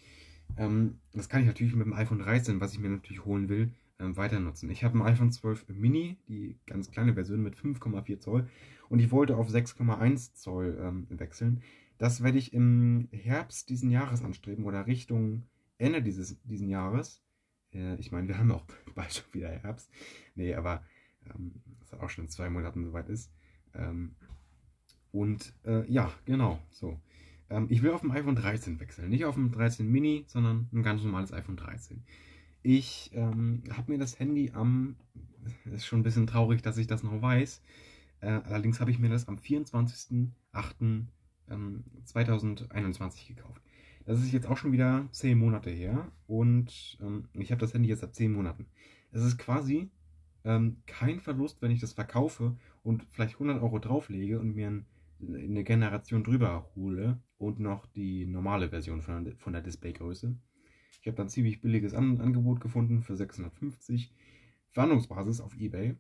[0.57, 3.73] Ähm, das kann ich natürlich mit dem iPhone 13, was ich mir natürlich holen will,
[3.99, 4.71] ähm, weiter nutzen.
[4.71, 8.49] Ich habe ein iPhone 12 Mini, die ganz kleine Version mit 5,4 Zoll
[8.89, 11.63] und ich wollte auf 6,1 Zoll ähm, wechseln.
[11.99, 15.45] Das werde ich im Herbst diesen Jahres anstreben oder Richtung
[15.79, 17.23] Ende dieses diesen Jahres.
[17.77, 18.65] Äh, ich meine, wir haben auch
[18.95, 19.91] bald schon wieder Herbst.
[20.35, 20.83] Nee, aber
[21.27, 21.53] ähm,
[21.97, 23.31] hat auch schon zwei Monaten soweit ist.
[23.75, 24.15] Ähm,
[25.13, 27.01] und äh, ja, genau, so.
[27.49, 29.09] Ähm, ich will auf dem iPhone 13 wechseln.
[29.11, 32.03] Nicht auf dem 13 Mini, sondern ein ganz normales iPhone 13.
[32.63, 34.97] Ich ähm, habe mir das Handy am,
[35.73, 37.63] ist schon ein bisschen traurig, dass ich das noch weiß,
[38.21, 40.31] äh, allerdings habe ich mir das am 24.08.2021
[41.51, 41.85] ähm,
[43.29, 43.63] gekauft.
[44.07, 47.89] Das ist jetzt auch schon wieder 10 Monate her und ähm, ich habe das Handy
[47.89, 48.67] jetzt seit 10 Monaten.
[49.11, 49.91] Es ist quasi
[50.45, 54.87] ähm, kein Verlust, wenn ich das verkaufe und vielleicht 100 Euro drauflege und mir ein,
[55.21, 60.37] eine Generation drüber hole und noch die normale Version von, von der Displaygröße.
[61.01, 64.13] Ich habe dann ziemlich billiges An Angebot gefunden für 650.
[64.71, 65.97] Verhandlungsbasis auf Ebay.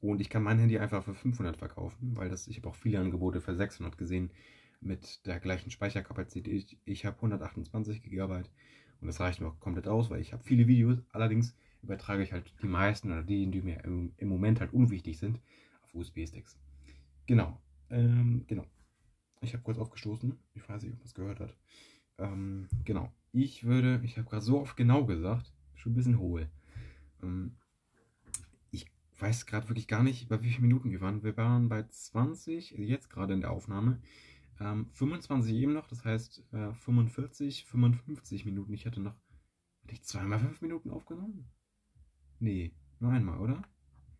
[0.00, 3.00] Und ich kann mein Handy einfach für 500 verkaufen, weil das, ich habe auch viele
[3.00, 4.30] Angebote für 600 gesehen,
[4.80, 6.52] mit der gleichen Speicherkapazität.
[6.52, 8.42] Ich, ich habe 128 GB
[9.00, 10.98] und das reicht mir auch komplett aus, weil ich habe viele Videos.
[11.12, 15.18] Allerdings übertrage ich halt die meisten oder die, die mir im, im Moment halt unwichtig
[15.18, 15.40] sind,
[15.82, 16.58] auf USB-Sticks.
[17.26, 17.60] Genau.
[17.90, 18.64] Ähm, genau.
[19.40, 20.36] Ich habe kurz aufgestoßen.
[20.54, 21.56] Ich weiß nicht, ob man es gehört hat.
[22.18, 23.12] Ähm, genau.
[23.32, 26.48] Ich würde, ich habe gerade so oft genau gesagt, schon ein bisschen hohl.
[27.22, 27.56] Ähm,
[28.70, 28.86] ich
[29.18, 31.22] weiß gerade wirklich gar nicht, bei wie vielen Minuten wir waren.
[31.22, 34.00] Wir waren bei 20, jetzt gerade in der Aufnahme.
[34.60, 38.72] Ähm, 25 eben noch, das heißt äh, 45, 55 Minuten.
[38.72, 39.14] Ich hatte noch,
[39.82, 41.50] hatte ich zweimal fünf Minuten aufgenommen?
[42.38, 43.62] Nee, nur einmal, oder?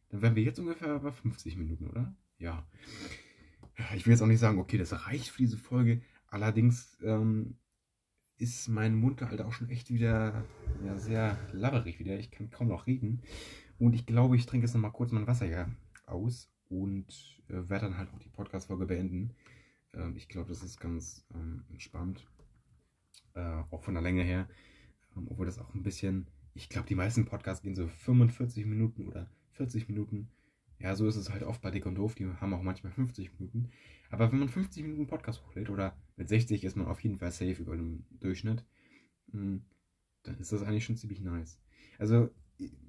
[0.09, 2.15] Dann wären wir jetzt ungefähr bei 50 Minuten, oder?
[2.39, 2.67] Ja.
[3.95, 6.03] Ich will jetzt auch nicht sagen, okay, das reicht für diese Folge.
[6.29, 7.59] Allerdings ähm,
[8.39, 10.45] ist mein Mund halt auch schon echt wieder
[10.85, 12.19] ja, sehr labberig wieder.
[12.19, 13.23] Ich kann kaum noch reden.
[13.79, 15.71] Und ich glaube, ich trinke jetzt nochmal kurz mein Wasser hier
[16.07, 17.07] aus und
[17.49, 19.35] äh, werde dann halt auch die Podcast-Folge beenden.
[19.97, 22.27] Ähm, ich glaube, das ist ganz ähm, entspannt.
[23.35, 24.49] Äh, auch von der Länge her.
[25.17, 26.29] Ähm, obwohl das auch ein bisschen.
[26.55, 30.29] Ich glaube, die meisten Podcasts gehen so 45 Minuten oder 40 Minuten.
[30.79, 32.15] Ja, so ist es halt oft bei Dick und Doof.
[32.15, 33.71] Die haben auch manchmal 50 Minuten.
[34.11, 37.31] Aber wenn man 50 Minuten Podcast hochlädt oder mit 60 ist man auf jeden Fall
[37.31, 38.65] safe über dem Durchschnitt,
[39.33, 39.65] hm,
[40.23, 41.59] dann ist das eigentlich schon ziemlich nice.
[41.99, 42.31] Also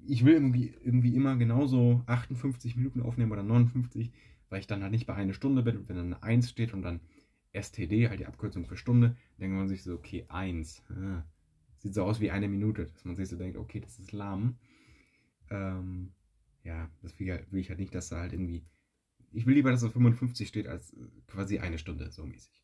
[0.06, 4.12] ich will irgendwie, irgendwie immer genauso 58 Minuten aufnehmen oder 59,
[4.48, 6.72] weil ich dann halt nicht bei einer Stunde bin und wenn dann eine 1 steht
[6.74, 7.00] und dann
[7.52, 10.82] STD, halt die Abkürzung für Stunde, denkt man sich so, okay, 1.
[10.90, 11.24] Ah,
[11.78, 14.58] sieht so aus wie eine Minute, dass man sich so denkt, okay, das ist lahm.
[15.50, 16.12] Ähm,
[16.64, 18.64] ja, das will, will ich halt nicht, dass da halt irgendwie.
[19.32, 20.94] Ich will lieber, dass es 55 steht, als
[21.26, 22.62] quasi eine Stunde, so mäßig.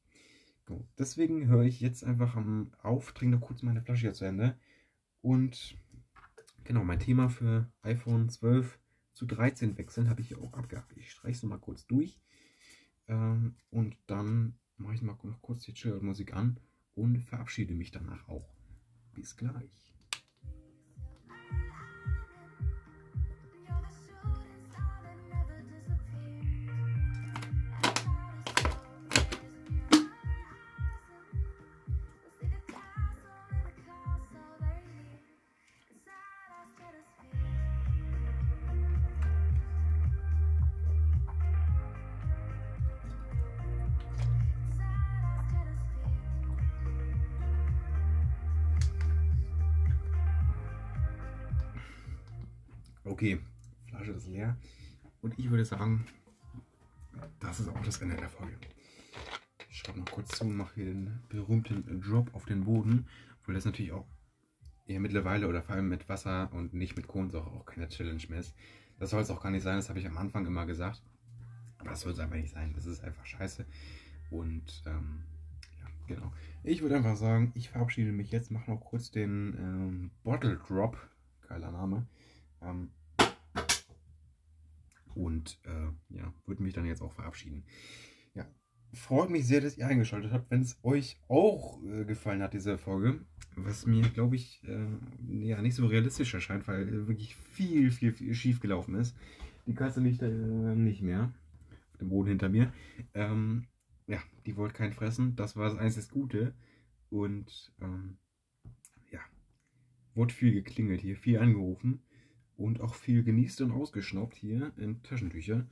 [0.67, 0.87] Gut.
[0.99, 4.57] Deswegen höre ich jetzt einfach am auf, noch kurz meine Flasche hier zu Ende.
[5.21, 5.77] Und
[6.65, 8.79] genau, mein Thema für iPhone 12
[9.15, 10.93] zu 13 wechseln habe ich hier auch abgehakt.
[10.97, 12.21] Ich streiche es nochmal kurz durch.
[13.07, 16.59] Ähm, und dann mache ich mal noch kurz die Chill-Musik an
[16.95, 18.55] und verabschiede mich danach auch.
[19.15, 19.94] Bis gleich.
[54.35, 54.57] Leer.
[55.23, 56.07] Und ich würde sagen,
[57.41, 58.57] das ist auch das Ende der Folge.
[59.71, 63.07] Ich schreibe noch kurz zu mache hier den berühmten Drop auf den Boden,
[63.41, 64.07] obwohl das natürlich auch
[64.87, 68.41] eher mittlerweile oder vor allem mit Wasser und nicht mit Kohlensäure auch keine Challenge mehr
[68.41, 68.55] ist.
[68.99, 71.03] Das soll es auch gar nicht sein, das habe ich am Anfang immer gesagt.
[71.79, 73.65] Aber das soll es einfach nicht sein, das ist einfach scheiße.
[74.31, 75.23] Und ähm,
[75.79, 76.33] ja, genau.
[76.63, 80.97] Ich würde einfach sagen, ich verabschiede mich jetzt, mache noch kurz den ähm, Bottle Drop,
[81.49, 82.07] geiler Name.
[82.63, 82.91] Ähm,
[85.15, 87.65] und äh, ja, würde mich dann jetzt auch verabschieden.
[88.35, 88.47] Ja,
[88.93, 90.51] freut mich sehr, dass ihr eingeschaltet habt.
[90.51, 93.21] Wenn es euch auch äh, gefallen hat, diese Folge,
[93.57, 98.35] was mir, glaube ich, äh, ja, nicht so realistisch erscheint, weil wirklich viel, viel, viel
[98.35, 99.17] schief gelaufen ist.
[99.67, 101.33] Die Katze liegt äh, nicht mehr
[101.93, 102.73] auf dem Boden hinter mir.
[103.15, 103.67] Ähm,
[104.07, 105.37] ja, die wollte keinen fressen.
[105.37, 106.55] Das war das einzige Gute.
[107.11, 108.19] Und ähm,
[109.11, 109.21] ja,
[110.15, 112.03] wurde viel geklingelt hier, viel angerufen
[112.57, 115.67] und auch viel genießt und ausgeschnaubt hier in Taschentücher,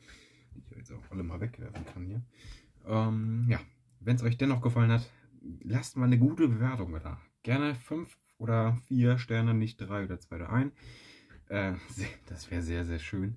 [0.54, 2.22] die ich jetzt auch alle mal wegwerfen kann hier.
[2.86, 3.60] Ähm, ja,
[4.00, 5.08] wenn es euch dennoch gefallen hat,
[5.62, 7.20] lasst mal eine gute Bewertung da.
[7.42, 10.72] Gerne fünf oder vier Sterne, nicht drei oder zwei oder ein.
[11.48, 11.74] Äh,
[12.26, 13.36] das wäre sehr, sehr schön.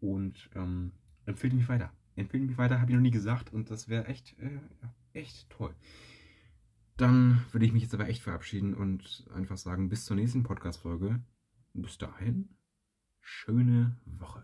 [0.00, 0.92] Und ähm,
[1.26, 1.92] empfehlt mich weiter.
[2.16, 4.58] Empfehlt mich weiter, habe ich noch nie gesagt und das wäre echt, äh,
[5.12, 5.74] echt toll.
[6.96, 11.20] Dann würde ich mich jetzt aber echt verabschieden und einfach sagen, bis zur nächsten Podcast-Folge.
[11.74, 12.48] Bis dahin
[13.28, 14.42] schöne Woche.